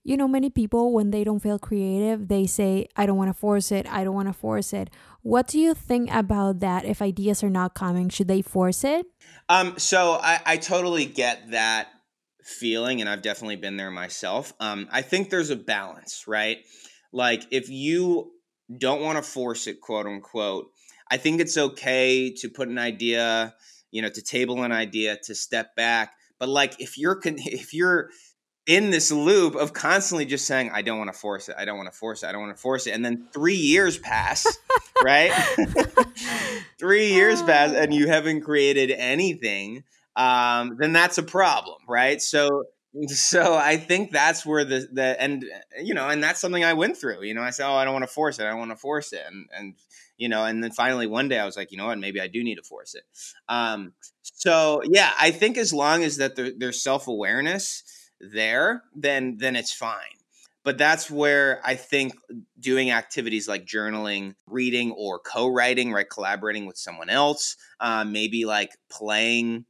[0.04, 3.34] You know many people when they don't feel creative they say i don't want to
[3.34, 4.90] force it i don't want to force it.
[5.22, 9.06] What do you think about that if ideas are not coming should they force it?
[9.48, 11.88] Um so i i totally get that
[12.42, 14.52] feeling and i've definitely been there myself.
[14.60, 16.58] Um i think there's a balance right?
[17.12, 18.32] Like if you
[18.74, 20.70] don't want to force it, quote unquote.
[21.10, 23.54] I think it's okay to put an idea,
[23.90, 26.14] you know, to table an idea, to step back.
[26.38, 28.10] But like if you're if you're
[28.66, 31.76] in this loop of constantly just saying, I don't want to force it, I don't
[31.76, 32.90] want to force it, I don't want to force it.
[32.90, 34.44] And then three years pass,
[35.04, 35.30] right?
[36.78, 39.84] three years pass and you haven't created anything,
[40.16, 42.20] um, then that's a problem, right?
[42.20, 42.64] So
[43.08, 45.44] so I think that's where the the and
[45.82, 47.22] you know and that's something I went through.
[47.24, 48.44] You know, I said, "Oh, I don't want to force it.
[48.44, 49.74] I don't want to force it." And and
[50.16, 51.98] you know, and then finally one day I was like, "You know what?
[51.98, 53.04] Maybe I do need to force it."
[53.48, 57.82] Um, so yeah, I think as long as that there, there's self awareness
[58.20, 59.98] there, then then it's fine.
[60.64, 62.14] But that's where I think
[62.58, 68.70] doing activities like journaling, reading, or co-writing, right, collaborating with someone else, uh, maybe like
[68.90, 69.64] playing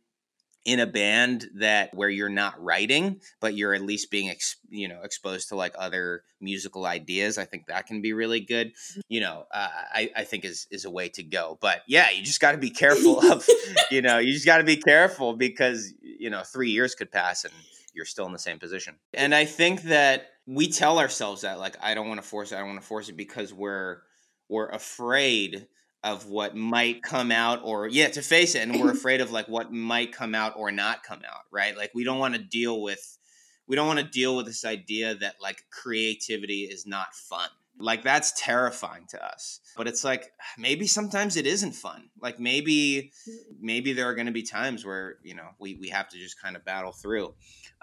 [0.66, 4.88] in a band that where you're not writing but you're at least being ex, you
[4.88, 8.72] know exposed to like other musical ideas i think that can be really good.
[9.08, 12.22] You know uh, I, I think is is a way to go but yeah you
[12.22, 13.46] just got to be careful of
[13.90, 17.44] you know you just got to be careful because you know three years could pass
[17.44, 17.54] and
[17.94, 18.96] you're still in the same position.
[19.14, 22.56] And i think that we tell ourselves that like i don't want to force it
[22.56, 24.02] i don't want to force it because we're
[24.48, 25.66] we're afraid
[26.04, 29.48] of what might come out or yeah to face it and we're afraid of like
[29.48, 31.76] what might come out or not come out right?
[31.76, 33.18] Like we don't want to deal with
[33.66, 37.48] we don't want to deal with this idea that like creativity is not fun.
[37.78, 42.08] Like that's terrifying to us but it's like maybe sometimes it isn't fun.
[42.20, 43.12] Like maybe
[43.60, 46.40] maybe there are going to be times where you know we, we have to just
[46.40, 47.34] kind of battle through.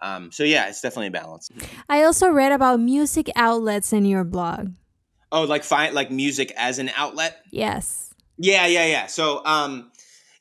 [0.01, 1.49] Um, so yeah it's definitely a balance.
[1.89, 4.71] I also read about music outlets in your blog
[5.33, 8.03] oh like find like music as an outlet yes
[8.37, 9.07] yeah, yeah, yeah.
[9.07, 9.91] So, um,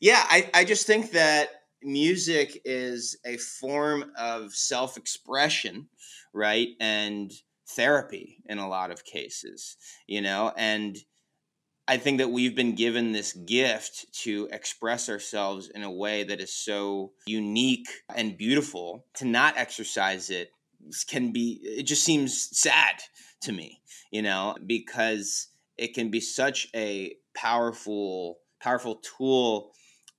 [0.01, 1.49] yeah, I, I just think that
[1.83, 5.89] music is a form of self expression,
[6.33, 6.69] right?
[6.81, 7.31] And
[7.69, 9.77] therapy in a lot of cases,
[10.07, 10.53] you know?
[10.57, 10.97] And
[11.87, 16.41] I think that we've been given this gift to express ourselves in a way that
[16.41, 19.05] is so unique and beautiful.
[19.17, 20.51] To not exercise it
[21.09, 22.95] can be, it just seems sad
[23.43, 29.73] to me, you know, because it can be such a powerful powerful tool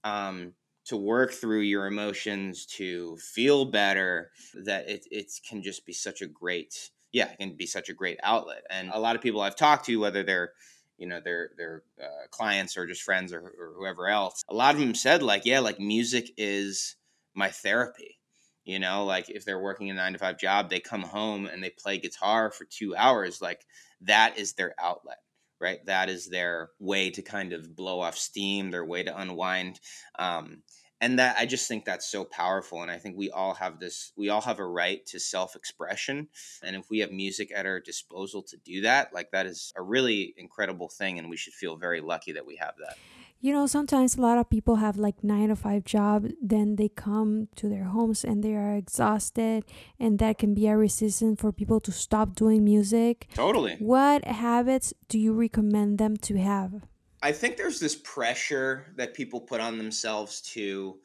[0.04, 0.54] um,
[0.86, 4.32] to work through your emotions to feel better
[4.66, 7.94] that it, it can just be such a great yeah it can be such a
[7.94, 8.64] great outlet.
[8.70, 10.52] And a lot of people i've talked to whether they're
[10.98, 14.76] you know their their uh, clients or just friends or, or whoever else a lot
[14.76, 16.96] of them said like yeah like music is
[17.34, 18.20] my therapy
[18.64, 21.64] you know like if they're working a nine to five job they come home and
[21.64, 23.66] they play guitar for two hours like
[24.02, 25.18] that is their outlet
[25.64, 25.86] right?
[25.86, 29.80] That is their way to kind of blow off steam, their way to unwind.
[30.20, 30.62] Um,
[31.00, 32.82] and that I just think that's so powerful.
[32.82, 36.28] And I think we all have this, we all have a right to self expression.
[36.64, 39.82] And if we have music at our disposal to do that, like that is a
[39.82, 41.18] really incredible thing.
[41.18, 42.98] And we should feel very lucky that we have that
[43.44, 46.88] you know sometimes a lot of people have like nine to five job then they
[46.88, 49.66] come to their homes and they are exhausted
[50.00, 53.28] and that can be a resistance for people to stop doing music.
[53.36, 53.76] Totally.
[53.80, 56.86] What habits do you recommend them to have?
[57.22, 61.00] I think there's this pressure that people put on themselves to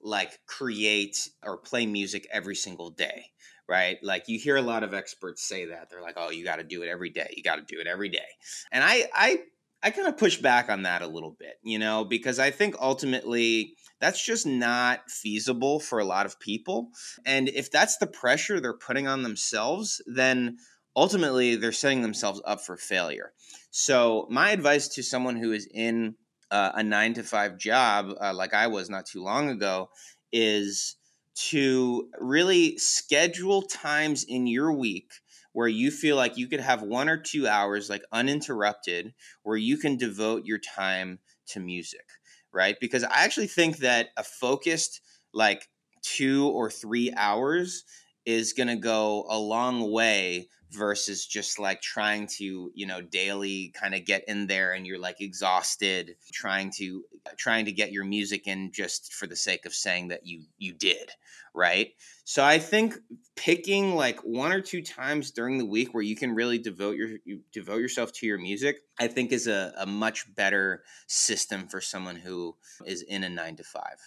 [0.00, 3.26] like create or play music every single day
[3.68, 4.02] right?
[4.02, 5.90] Like you hear a lot of experts say that.
[5.90, 7.32] They're like oh you got to do it every day.
[7.36, 8.30] You got to do it every day.
[8.70, 9.40] And i i
[9.82, 12.76] I kind of push back on that a little bit, you know, because I think
[12.80, 16.90] ultimately that's just not feasible for a lot of people.
[17.24, 20.58] And if that's the pressure they're putting on themselves, then
[20.96, 23.32] ultimately they're setting themselves up for failure.
[23.70, 26.16] So, my advice to someone who is in
[26.50, 29.90] uh, a nine to five job, uh, like I was not too long ago,
[30.32, 30.96] is
[31.34, 35.12] to really schedule times in your week
[35.52, 39.76] where you feel like you could have one or two hours like uninterrupted where you
[39.76, 42.06] can devote your time to music
[42.52, 42.76] right?
[42.80, 45.00] Because i actually think that a focused
[45.32, 45.68] like
[46.02, 47.84] two or three hours
[48.26, 53.72] is going to go a long way versus just like trying to you know daily
[53.74, 57.92] kind of get in there and you're like exhausted trying to uh, trying to get
[57.92, 61.10] your music in just for the sake of saying that you you did
[61.54, 61.92] right?
[62.24, 62.94] So i think
[63.34, 67.08] picking like one or two times during the week where you can really devote your
[67.24, 71.80] you devote yourself to your music i think is a, a much better system for
[71.80, 72.54] someone who
[72.86, 73.98] is in a nine to five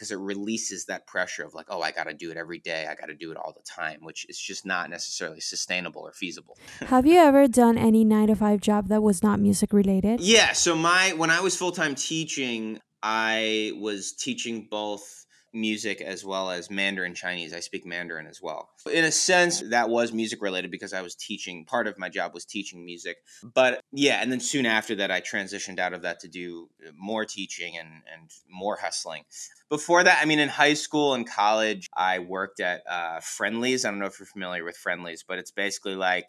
[0.00, 2.86] because it releases that pressure of like, oh, I got to do it every day.
[2.90, 6.12] I got to do it all the time, which is just not necessarily sustainable or
[6.12, 6.56] feasible.
[6.86, 10.22] Have you ever done any nine to five job that was not music related?
[10.22, 10.52] Yeah.
[10.52, 16.50] So my when I was full time teaching, I was teaching both music as well
[16.50, 17.52] as Mandarin Chinese.
[17.52, 18.70] I speak Mandarin as well.
[18.92, 22.34] In a sense, that was music related because I was teaching, part of my job
[22.34, 23.18] was teaching music.
[23.42, 27.24] But yeah, and then soon after that, I transitioned out of that to do more
[27.24, 29.24] teaching and, and more hustling.
[29.68, 33.84] Before that, I mean, in high school and college, I worked at uh, Friendly's.
[33.84, 36.28] I don't know if you're familiar with Friendly's, but it's basically like,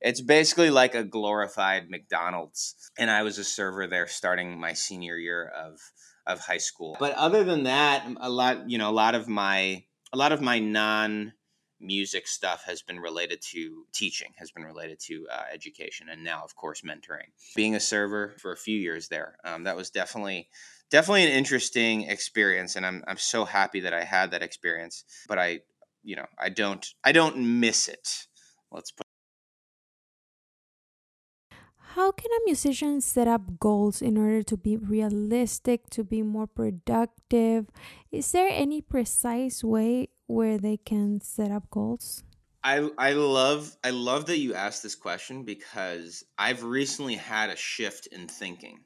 [0.00, 2.74] it's basically like a glorified McDonald's.
[2.98, 5.80] And I was a server there starting my senior year of
[6.28, 6.96] of high school.
[7.00, 10.40] But other than that, a lot, you know, a lot of my a lot of
[10.40, 11.32] my non
[11.80, 16.42] music stuff has been related to teaching, has been related to uh, education, and now,
[16.44, 17.30] of course, mentoring.
[17.56, 20.48] Being a server for a few years there, um, that was definitely
[20.90, 25.04] definitely an interesting experience, and I'm I'm so happy that I had that experience.
[25.26, 25.60] But I,
[26.02, 28.26] you know, I don't I don't miss it.
[28.70, 29.07] Let's put
[32.18, 37.70] can a musician set up goals in order to be realistic, to be more productive?
[38.10, 42.24] Is there any precise way where they can set up goals?
[42.64, 47.56] I I love I love that you asked this question because I've recently had a
[47.56, 48.84] shift in thinking.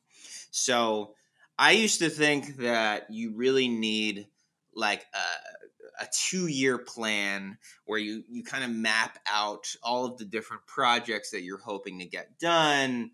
[0.50, 1.14] So
[1.58, 4.28] I used to think that you really need
[4.74, 5.61] like a
[6.02, 10.66] a two year plan where you you kind of map out all of the different
[10.66, 13.12] projects that you're hoping to get done.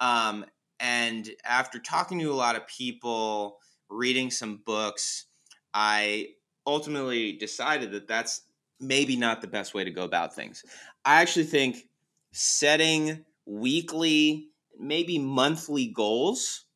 [0.00, 0.46] Um,
[0.78, 3.58] and after talking to a lot of people,
[3.90, 5.26] reading some books,
[5.74, 6.28] I
[6.66, 8.42] ultimately decided that that's
[8.78, 10.64] maybe not the best way to go about things.
[11.04, 11.88] I actually think
[12.30, 16.66] setting weekly, maybe monthly goals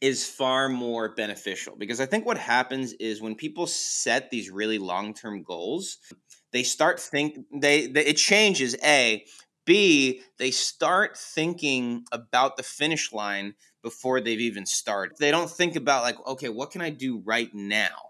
[0.00, 4.78] is far more beneficial because I think what happens is when people set these really
[4.78, 5.98] long-term goals,
[6.52, 9.24] they start think they, they it changes a
[9.64, 15.16] B, they start thinking about the finish line before they've even started.
[15.18, 18.05] They don't think about like, okay, what can I do right now?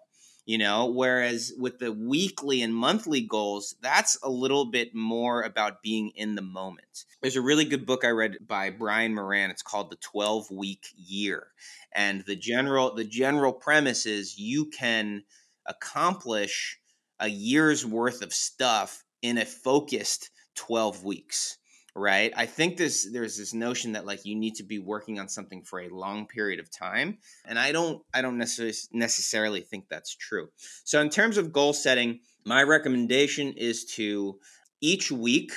[0.46, 5.82] You know whereas with the weekly and monthly goals that's a little bit more about
[5.82, 7.04] being in the moment.
[7.20, 9.50] There's a really good book i read by brian moran.
[9.50, 11.48] It's called the 12 week year.
[11.92, 15.24] And the general the general premise is you can
[15.66, 16.78] accomplish
[17.18, 21.58] a year's worth of stuff in a focused 12 weeks
[21.96, 22.32] right?
[22.36, 25.62] I think this there's this notion that like you need to be working on something
[25.62, 30.14] for a long period of time and i don't i don't necessarily necessarily think that's
[30.14, 30.48] true.
[30.84, 34.38] So in terms of goal setting my recommendation is to
[34.80, 35.52] each week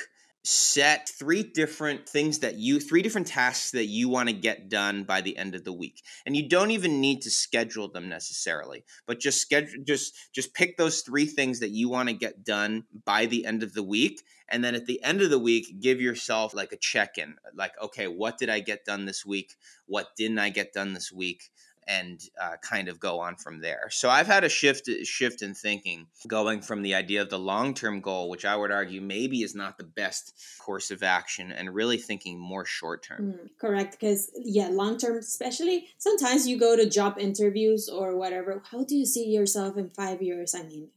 [0.45, 5.03] set three different things that you three different tasks that you want to get done
[5.03, 6.01] by the end of the week.
[6.25, 10.77] And you don't even need to schedule them necessarily but just schedule just just pick
[10.77, 14.21] those three things that you want to get done by the end of the week
[14.51, 18.07] and then at the end of the week give yourself like a check-in like okay
[18.07, 21.49] what did i get done this week what didn't i get done this week
[21.89, 23.87] and uh, kind of go on from there.
[23.89, 27.73] So I've had a shift shift in thinking, going from the idea of the long
[27.73, 31.73] term goal, which I would argue maybe is not the best course of action, and
[31.73, 33.33] really thinking more short term.
[33.33, 38.61] Mm, correct, because yeah, long term, especially sometimes you go to job interviews or whatever.
[38.71, 40.53] How do you see yourself in five years?
[40.53, 40.89] I mean,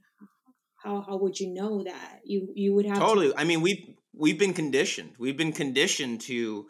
[0.82, 3.30] how how would you know that you you would have totally?
[3.30, 5.12] To- I mean, we we've been conditioned.
[5.18, 6.66] We've been conditioned to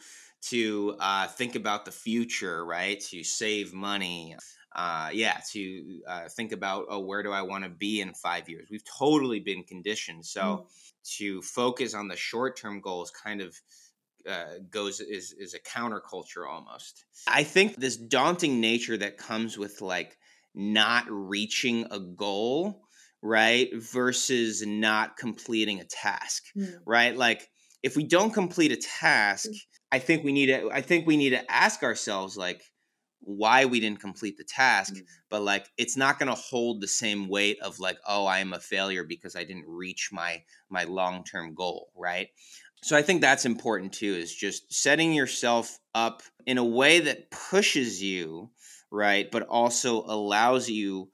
[0.50, 3.00] to uh, think about the future, right?
[3.10, 4.36] To save money.
[4.74, 8.48] Uh, yeah, to uh, think about, oh, where do I want to be in five
[8.48, 8.68] years?
[8.70, 10.24] We've totally been conditioned.
[10.24, 10.64] So mm.
[11.18, 13.54] to focus on the short term goals kind of
[14.28, 17.04] uh, goes is is a counterculture almost.
[17.26, 20.16] I think this daunting nature that comes with like
[20.54, 22.82] not reaching a goal,
[23.22, 26.74] right, versus not completing a task, mm.
[26.84, 27.16] right?
[27.16, 27.48] Like
[27.82, 29.56] if we don't complete a task, mm.
[29.90, 32.62] I think we need to I think we need to ask ourselves like
[33.24, 35.04] why we didn't complete the task, mm-hmm.
[35.30, 38.52] but like it's not going to hold the same weight of like oh I am
[38.52, 42.28] a failure because I didn't reach my my long-term goal, right?
[42.82, 47.30] So I think that's important too is just setting yourself up in a way that
[47.30, 48.50] pushes you,
[48.90, 51.10] right, but also allows you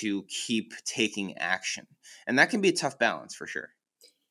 [0.00, 1.86] to keep taking action.
[2.26, 3.70] And that can be a tough balance for sure.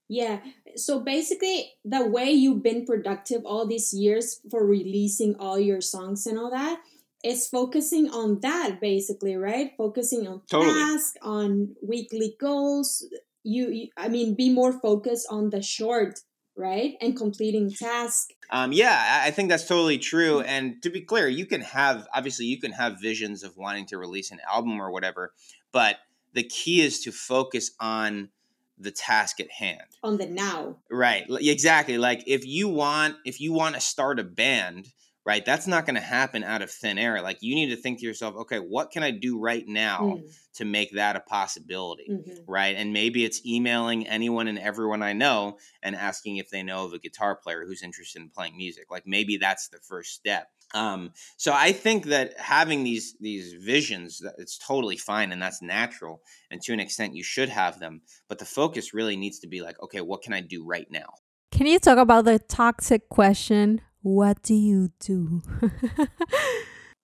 [0.09, 0.39] Yeah.
[0.75, 6.27] So basically, the way you've been productive all these years for releasing all your songs
[6.27, 6.81] and all that
[7.23, 9.71] is focusing on that basically, right?
[9.77, 10.73] Focusing on Totally.
[10.73, 13.05] tasks, on weekly goals.
[13.43, 16.19] You, you, I mean, be more focused on the short,
[16.61, 16.95] right?
[17.01, 18.27] And completing tasks.
[18.51, 20.41] Um, yeah, I- I think that's totally true.
[20.41, 23.97] And to be clear, you can have obviously you can have visions of wanting to
[23.97, 25.33] release an album or whatever,
[25.71, 25.97] but
[26.33, 28.29] the key is to focus on
[28.77, 29.81] the task at hand.
[30.03, 30.77] on the now.
[30.89, 31.25] Right.
[31.29, 31.97] Exactly.
[31.97, 34.87] Like if you want if you want to start a band,
[35.25, 35.45] right?
[35.45, 37.21] That's not going to happen out of thin air.
[37.21, 40.35] Like you need to think to yourself, okay, what can I do right now Mm,
[40.55, 42.07] to make that a possibility?
[42.09, 42.39] mhm.
[42.47, 42.75] Right?
[42.75, 46.93] And maybe it's emailing anyone and everyone I know and asking if they know of
[46.93, 48.85] a guitar player who's interested in playing music.
[48.89, 50.47] Like maybe that's the first step.
[50.73, 55.61] Um, so I think that having these these visions, that it's totally fine and that's
[55.61, 56.21] natural.
[56.49, 58.01] And to an extent, you should have them.
[58.29, 61.09] But the focus really needs to be like, okay, what can I do right now?
[61.51, 63.81] Can you talk about the toxic question?
[64.01, 65.41] What do you do?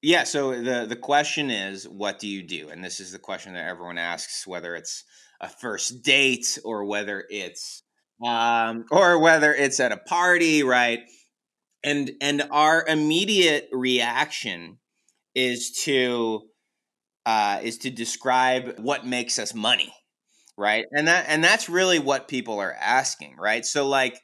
[0.01, 0.23] Yeah.
[0.25, 2.69] So the the question is, what do you do?
[2.69, 5.03] And this is the question that everyone asks, whether it's
[5.41, 7.83] a first date or whether it's
[8.25, 10.99] um, or whether it's at a party, right?
[11.83, 14.77] And and our immediate reaction
[15.33, 16.43] is to
[17.25, 19.93] uh, is to describe what makes us money,
[20.57, 20.85] right?
[20.91, 23.65] And that and that's really what people are asking, right?
[23.65, 24.19] So like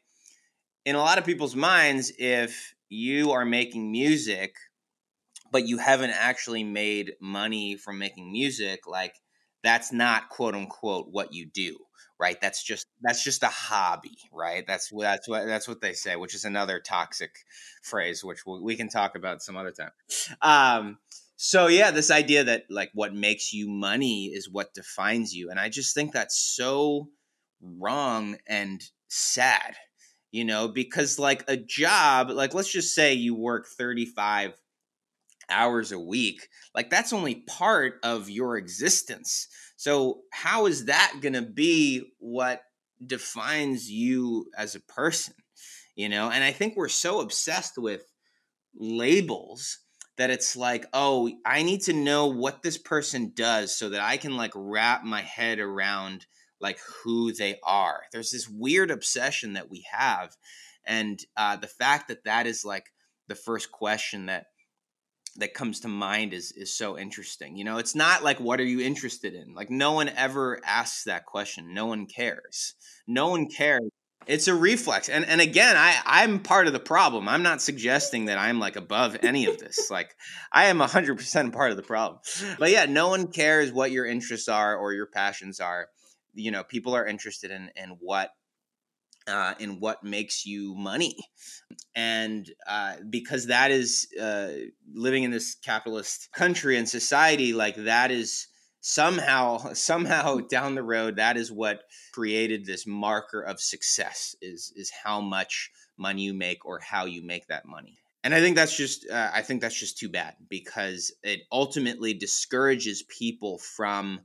[0.85, 4.55] in a lot of people's minds, if you are making music
[5.53, 9.13] but you haven't actually made money from making music, like
[9.63, 11.77] that's not quote unquote what you do,
[12.19, 12.41] right?
[12.41, 14.65] That's just that's just a hobby, right?
[14.67, 17.35] That's that's what that's what they say, which is another toxic
[17.83, 19.91] phrase, which we can talk about some other time.
[20.41, 20.97] Um,
[21.35, 25.59] so yeah, this idea that like what makes you money is what defines you, and
[25.59, 27.09] I just think that's so
[27.61, 29.75] wrong and sad,
[30.33, 34.51] you know, because like a job, like let's just say you work thirty five
[35.49, 39.47] hours a week like that's only part of your existence.
[39.77, 42.61] So how is that going to be what
[43.05, 45.35] defines you as a person
[45.95, 46.29] you know?
[46.29, 48.01] And i think we're so obsessed with
[48.75, 49.79] labels
[50.17, 54.17] that it's like oh i need to know what this person does so that i
[54.17, 56.25] can like wrap my head around
[56.63, 60.35] like who they are there's this weird obsession that we have
[60.85, 62.87] and uh, the fact that that is like
[63.27, 64.47] the first question that
[65.37, 67.57] that comes to mind is is so interesting.
[67.57, 69.53] You know, it's not like what are you interested in?
[69.53, 71.73] Like no one ever asks that question.
[71.73, 72.75] No one cares.
[73.07, 73.89] No one cares.
[74.27, 75.09] It's a reflex.
[75.09, 77.27] And and again, I I'm part of the problem.
[77.27, 79.89] I'm not suggesting that I'm like above any of this.
[79.89, 80.15] like
[80.51, 82.19] I am 100% part of the problem.
[82.59, 85.87] But yeah, no one cares what your interests are or your passions are.
[86.33, 88.31] You know, people are interested in in what
[89.27, 91.15] uh, in what makes you money.
[91.95, 94.49] And uh, because that is uh,
[94.93, 98.47] living in this capitalist country and society, like that is
[98.81, 104.91] somehow, somehow down the road, that is what created this marker of success is is
[105.03, 107.97] how much money you make or how you make that money.
[108.25, 112.13] And I think that's just, uh, I think that's just too bad because it ultimately
[112.13, 114.21] discourages people from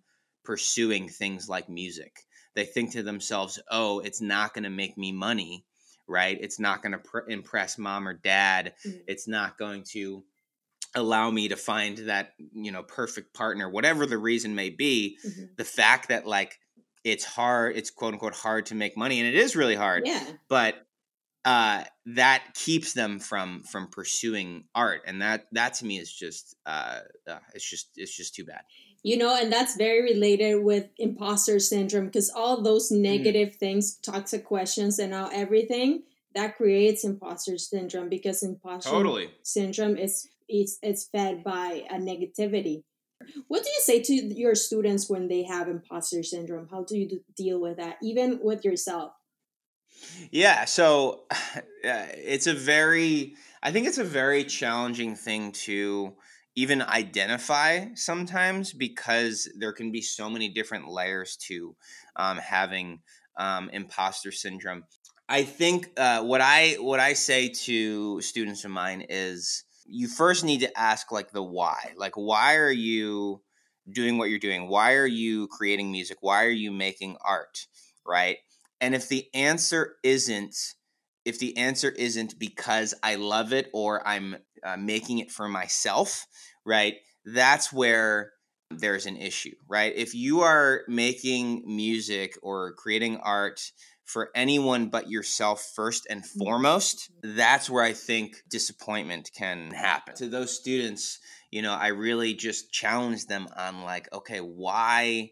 [0.48, 2.12] pursuing things like music
[2.54, 5.64] they think to themselves, "Oh, it's not going to make me money,
[6.08, 6.36] right?
[6.40, 8.74] It's not going to pr- impress mom or dad.
[8.84, 9.02] Mhm.
[9.06, 10.24] It's not going to
[10.94, 12.32] allow me to find that,
[12.64, 15.18] you know, perfect partner, whatever the reason may be.
[15.24, 15.56] Mhm.
[15.56, 16.58] The fact that like
[17.04, 20.26] it's hard, it's quote unquote hard to make money and it is really hard, Yeah.
[20.48, 20.74] but
[21.44, 26.56] uh that keeps them from from pursuing art and that that to me is just
[26.66, 28.62] uh, uh it's just it's just too bad
[29.02, 33.00] You know, and that's very related with imposter syndrome because all those Mm.
[33.00, 36.02] negative things, toxic questions, and all everything
[36.34, 42.82] that creates imposter syndrome because imposter syndrome is it's it's fed by a negativity.
[43.48, 46.68] What do you say to your students when they have imposter syndrome?
[46.70, 49.12] How do you deal with that, even with yourself?
[50.30, 56.14] Yeah, so uh, it's a very, I think it's a very challenging thing to
[56.58, 61.76] even identify sometimes because there can be so many different layers to
[62.16, 62.98] um, having
[63.36, 64.82] um, imposter syndrome.
[65.28, 70.44] I think uh, what I what I say to students of mine is you first
[70.44, 73.40] need to ask like the why, like why are you
[73.88, 74.66] doing what you're doing?
[74.68, 76.18] Why are you creating music?
[76.22, 77.68] Why are you making art?
[78.04, 78.38] Right?
[78.80, 80.56] And if the answer isn't,
[81.24, 86.26] if the answer isn't because I love it or I'm uh, making it for myself,
[86.68, 86.96] right?
[87.24, 88.32] That's where
[88.70, 89.92] there's an issue, right?
[89.96, 93.72] If you are making music or creating art
[94.04, 96.38] for anyone but yourself first and mm-hmm.
[96.38, 100.14] foremost, that's where I think disappointment can happen.
[100.16, 101.18] To those students,
[101.50, 105.30] you know, I really just challenge them on like, okay, why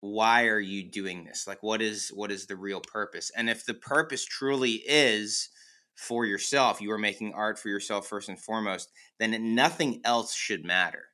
[0.00, 1.46] why are you doing this?
[1.46, 3.30] Like what is what is the real purpose?
[3.36, 5.48] And if the purpose truly is
[5.96, 10.64] for yourself, you are making art for yourself first and foremost, then nothing else should
[10.64, 11.04] matter,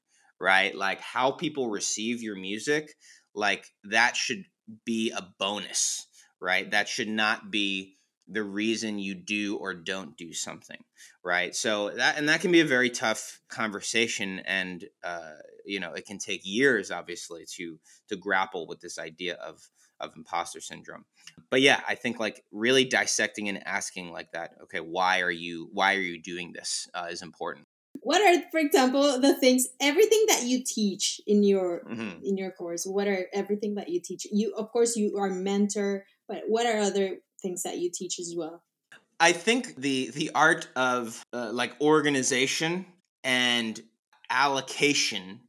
[0.41, 0.75] right?
[0.75, 2.95] Like how people receive your music,
[3.35, 4.45] like that should
[4.85, 6.07] be a bonus
[6.41, 6.71] right?
[6.71, 7.97] That should not be
[8.29, 10.79] the reason you do or don't do something,
[11.25, 11.55] right?
[11.55, 16.07] So that and that can be a very tough conversation, and uh, you know it
[16.07, 17.79] can take years, obviously, to
[18.09, 19.61] to grapple with this idea of
[20.01, 21.05] of imposter syndrome.
[21.51, 24.55] But yeah, I think like really dissecting and asking like that.
[24.65, 27.67] Okay, why are you why are you doing this uh, is important.
[28.03, 32.25] What are, for example, the things everything that you teach in your mm-hmm.
[32.25, 32.85] in your course?
[32.85, 34.27] What are everything that you teach?
[34.33, 38.35] You of course you are mentor but what are other things that you teach as
[38.37, 38.63] well?
[39.19, 42.87] I think the the art of uh, like organization
[43.25, 43.79] and
[44.31, 45.41] allocation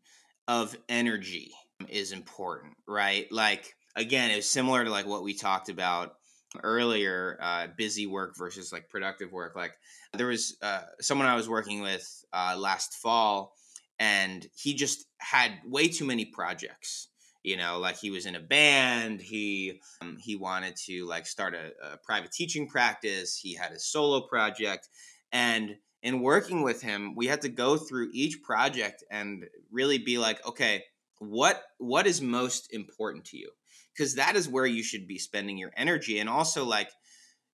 [0.47, 1.52] of energy
[1.88, 3.32] is important, right?
[3.32, 6.16] Like again, it's similar to like what we talked about
[6.64, 9.56] earlier, uh, busy work versus like productive work.
[9.56, 9.74] Like
[10.14, 13.54] there was uh, someone I was working with uh, last fall,
[14.00, 17.08] and he just had way too many projects
[17.44, 21.54] you know like he was in a band he um, he wanted to like start
[21.54, 24.88] a, a, private teaching practice he had a solo project
[25.32, 30.18] and in working with him we had to go through each project and really be
[30.18, 30.84] like okay
[31.20, 33.50] what what is most important to you
[33.96, 36.89] because that is where you should be spending your energy and also like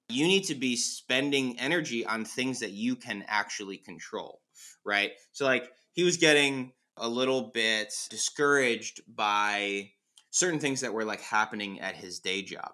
[0.09, 4.41] you need to be spending energy on things that you can actually control
[4.85, 9.91] right so like he was getting a little bit discouraged by
[10.31, 12.71] certain things that were like happening at his day job,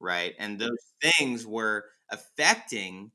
[0.00, 0.34] right?
[0.38, 3.10] And those things were affecting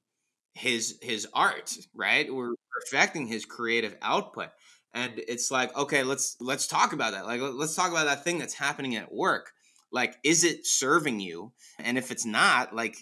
[0.54, 2.32] his his art, right?
[2.34, 4.50] Were affecting his creative output.
[4.94, 7.26] And it's like, okay, let's let's talk about that.
[7.26, 9.52] Like let's talk about that thing that's happening at work.
[9.92, 11.54] Like is it serving you?
[11.80, 12.98] And if it's not, like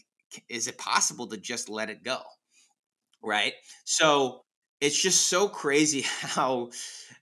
[0.49, 2.19] is it possible to just let it go?
[3.21, 3.53] Right?
[3.85, 4.45] So
[4.81, 6.69] it's just so crazy how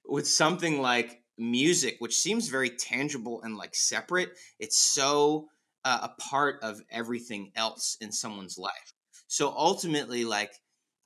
[0.06, 5.48] with something like music which seems very tangible and like separate it's so
[5.84, 8.94] uh, a part of everything else in someone's life
[9.28, 10.52] so ultimately like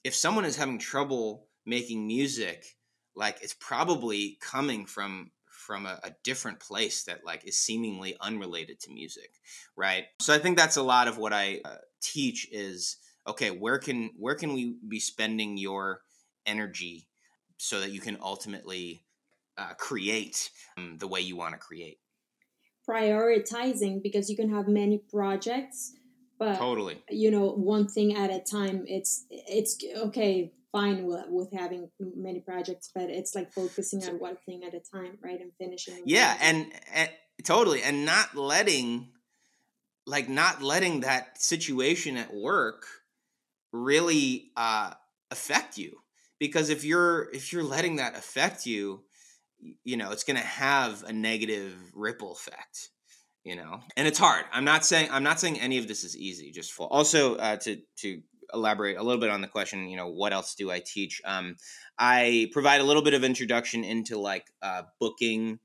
[0.03, 2.66] if someone is having trouble making music
[3.16, 5.32] like it's probably coming from
[5.68, 9.32] from a, a, different place that like is seemingly unrelated to music
[9.76, 12.97] right so i think that's a lot of what i uh, teach is
[13.28, 15.99] okay where can where can we be spending your
[16.45, 17.07] energy
[17.57, 19.03] so that you can ultimately
[19.57, 21.99] uh, create um, the way you want to create.
[22.88, 25.93] Prioritizing because you can have many projects,
[26.39, 28.86] but totally, you know, one thing at a time.
[28.88, 34.38] It's it's okay, fine with, with having many projects, but it's like focusing on one
[34.45, 36.03] thing at a time, right, and finishing.
[36.05, 37.09] Yeah, and, and
[37.43, 39.09] totally, and not letting,
[40.05, 42.86] like, not letting that situation at work
[43.72, 44.93] really uh,
[45.32, 45.97] affect you
[46.39, 49.03] because if you're if you're letting that affect you
[49.84, 52.89] you know it's going to have a negative ripple effect
[53.43, 56.15] you know and it's hard i'm not saying i'm not saying any of this is
[56.15, 58.22] easy just for also uh, to to
[58.53, 61.21] elaborate a little bit on the question you know what else do i teach?
[61.25, 61.55] Um,
[61.97, 65.59] i provide a little bit of introduction into like uh, booking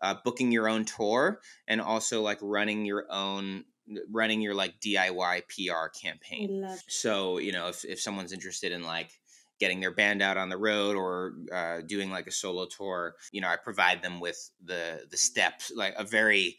[0.00, 3.64] uh, booking your own tour and also like running your own
[4.10, 6.48] running your like diy pr campaign.
[6.88, 9.10] so you know if, if someone's interested in like
[9.58, 13.40] getting their band out on the road or uh, doing like a solo tour you
[13.40, 16.56] know i provide them with the the steps like a very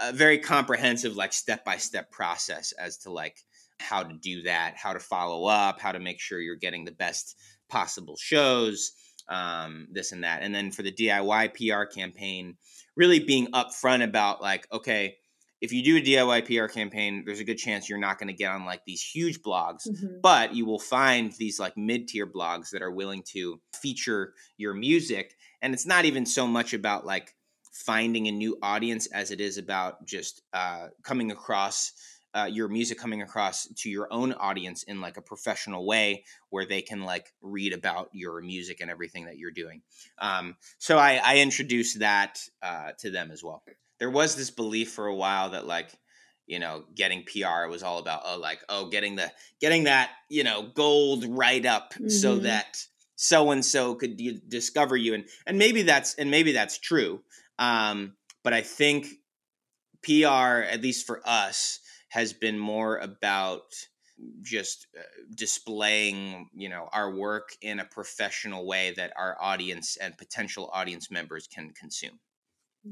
[0.00, 3.44] a very comprehensive like step by step process as to like
[3.82, 6.92] how to do that how to follow up how to make sure you're getting the
[6.92, 7.36] best
[7.68, 8.92] possible shows
[9.28, 12.56] um, this and that and then for the diy pr campaign
[12.96, 15.16] really being upfront about like okay
[15.62, 18.34] if you do a DIY PR campaign, there's a good chance you're not going to
[18.34, 20.18] get on like these huge blogs, mm-hmm.
[20.20, 24.74] but you will find these like mid tier blogs that are willing to feature your
[24.74, 25.36] music.
[25.62, 27.36] And it's not even so much about like
[27.72, 31.92] finding a new audience as it is about just uh, coming across
[32.34, 36.64] uh, your music coming across to your own audience in like a professional way where
[36.66, 39.82] they can like read about your music and everything that you're doing.
[40.18, 43.62] Um, so I, I introduced that uh, to them as well
[44.02, 45.92] there was this belief for a while that like
[46.48, 49.30] you know getting pr was all about oh like oh getting the
[49.60, 52.08] getting that you know gold right up mm-hmm.
[52.08, 56.50] so that so and so could d- discover you and and maybe that's and maybe
[56.50, 57.22] that's true
[57.60, 59.06] Um, but I think
[60.02, 61.78] PR, at least for us,
[62.12, 63.62] has been more about
[64.42, 65.02] just uh,
[65.34, 71.10] displaying you know our work in a professional way that our audience and potential audience
[71.10, 72.20] members can consume.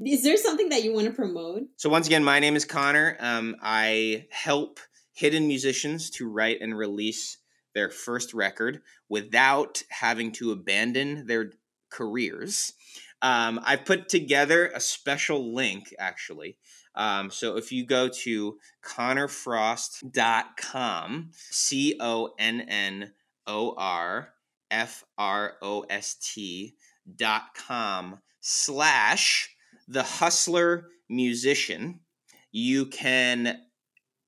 [0.03, 1.63] Is there something that you want to promote?
[1.77, 3.15] So once again my name is connor.
[3.19, 4.79] Um, i help
[5.13, 7.37] hidden musicians to write and release
[7.75, 11.51] their first record without having to abandon their
[11.91, 12.73] careers.
[13.21, 16.57] Um, i've put together a special link actually
[16.95, 23.13] um, so if you go to connorfrost.com, C O N N
[23.47, 24.33] O R
[24.69, 26.75] F R O S T
[27.15, 29.55] dot com slash
[29.87, 32.01] the hustler musician,
[32.51, 33.59] you can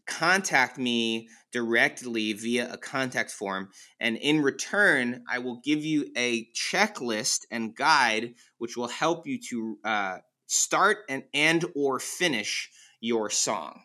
[0.05, 3.69] contact me directly via a contact form.
[3.99, 9.39] And in return i will give you a checklist and guide which will help you
[9.49, 10.17] to uh,
[10.53, 13.81] start and end or finish your song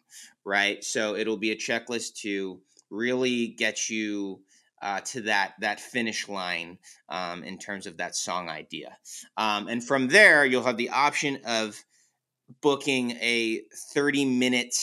[0.49, 0.83] right?
[0.83, 2.61] So it'll be a checklist to
[2.91, 4.41] really get you
[4.81, 6.79] uh, to that that finish line
[7.11, 8.97] um, in terms of that song idea.
[9.37, 11.77] Um, and from there you'll have the option of
[12.63, 13.61] booking a
[13.93, 14.75] 30 minute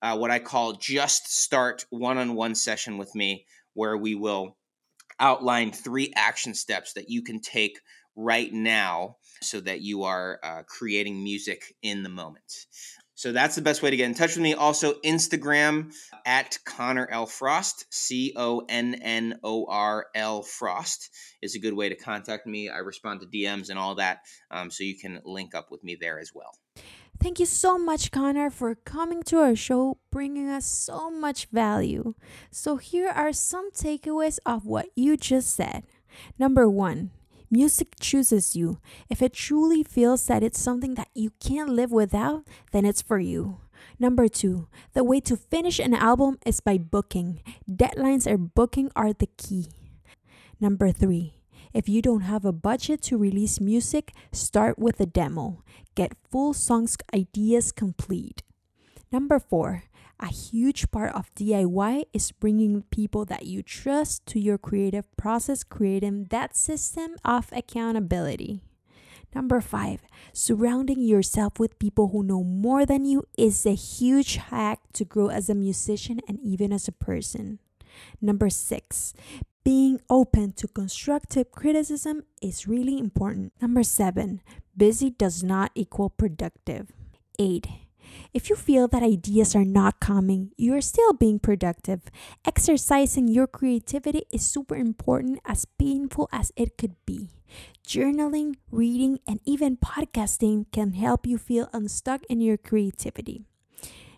[0.00, 4.56] uh, what i call just start one-on-one session with me where we will
[5.18, 7.80] outline three action steps that you can take
[8.20, 12.66] right now so that you are uh, creating music in the moment.
[13.14, 14.54] So that's the best way to get in touch with me.
[14.54, 15.92] Also, Instagram
[16.24, 17.26] at Connor L.
[17.26, 21.10] Frost, C O N N O R L Frost,
[21.42, 22.70] is a good way to contact me.
[22.70, 25.98] I respond to DMs and all that, um, so you can link up with me
[26.00, 26.52] there as well.
[27.22, 32.14] Thank you so much, Connor, for coming to our show, bringing us so much value.
[32.50, 35.84] So, here are some takeaways of what you just said.
[36.38, 37.10] Number one,
[37.50, 38.78] Music chooses you.
[39.08, 43.18] If it truly feels that it's something that you can't live without, then it's for
[43.18, 43.58] you.
[43.98, 47.42] Number two, the way to finish an album is by booking.
[47.68, 49.66] Deadlines or booking are the key.
[50.60, 51.34] Number three,
[51.72, 55.64] if you don't have a budget to release music, start with a demo.
[55.94, 58.42] Get full songs ideas complete.
[59.10, 59.84] Number four,
[60.20, 65.64] a huge part of DIY is bringing people that you trust to your creative process,
[65.64, 68.62] creating that system of accountability.
[69.34, 70.02] Number five,
[70.32, 75.28] surrounding yourself with people who know more than you is a huge hack to grow
[75.28, 77.60] as a musician and even as a person.
[78.20, 79.14] Number six,
[79.64, 83.52] being open to constructive criticism is really important.
[83.60, 84.42] Number seven,
[84.76, 86.92] busy does not equal productive.
[87.38, 87.68] Eight,
[88.32, 92.02] if you feel that ideas are not coming, you are still being productive.
[92.44, 97.28] Exercising your creativity is super important, as painful as it could be.
[97.86, 103.44] Journaling, reading, and even podcasting can help you feel unstuck in your creativity.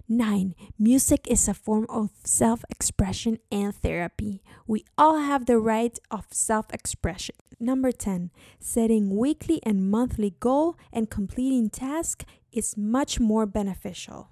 [0.09, 0.55] 9.
[0.78, 4.43] Music is a form of self expression and therapy.
[4.66, 7.36] We all have the right of self expression.
[7.59, 8.30] Number 10.
[8.59, 14.28] Setting weekly and monthly goal and completing tasks is much more beneficial.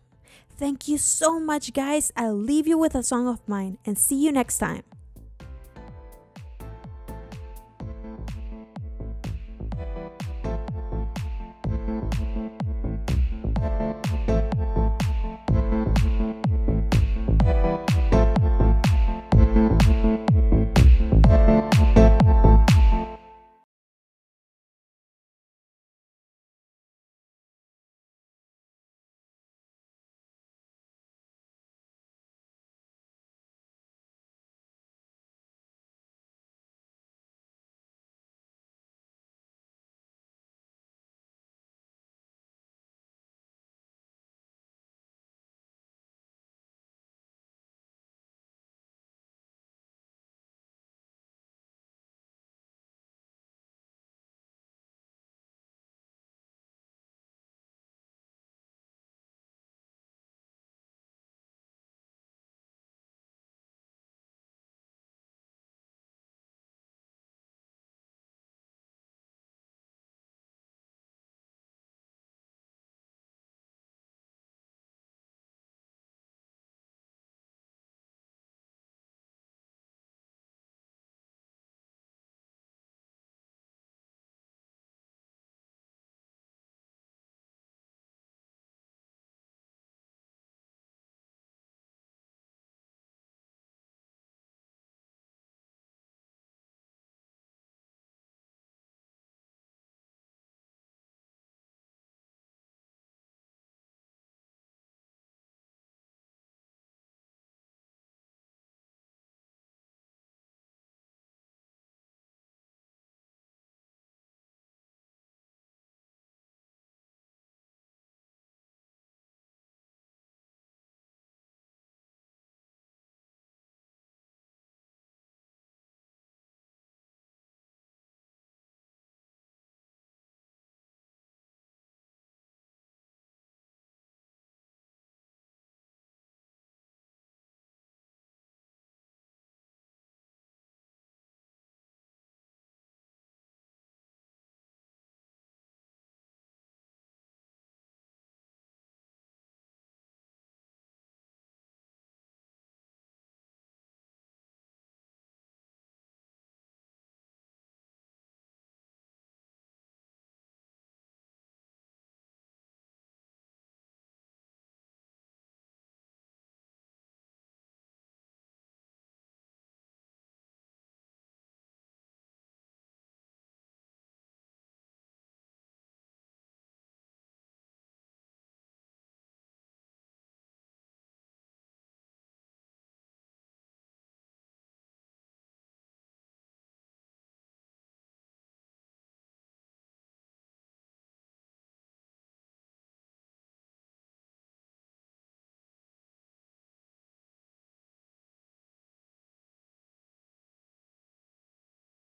[0.57, 2.13] Thank you so much, guys.
[2.17, 4.83] I'll leave you with a song of mine and see you next time.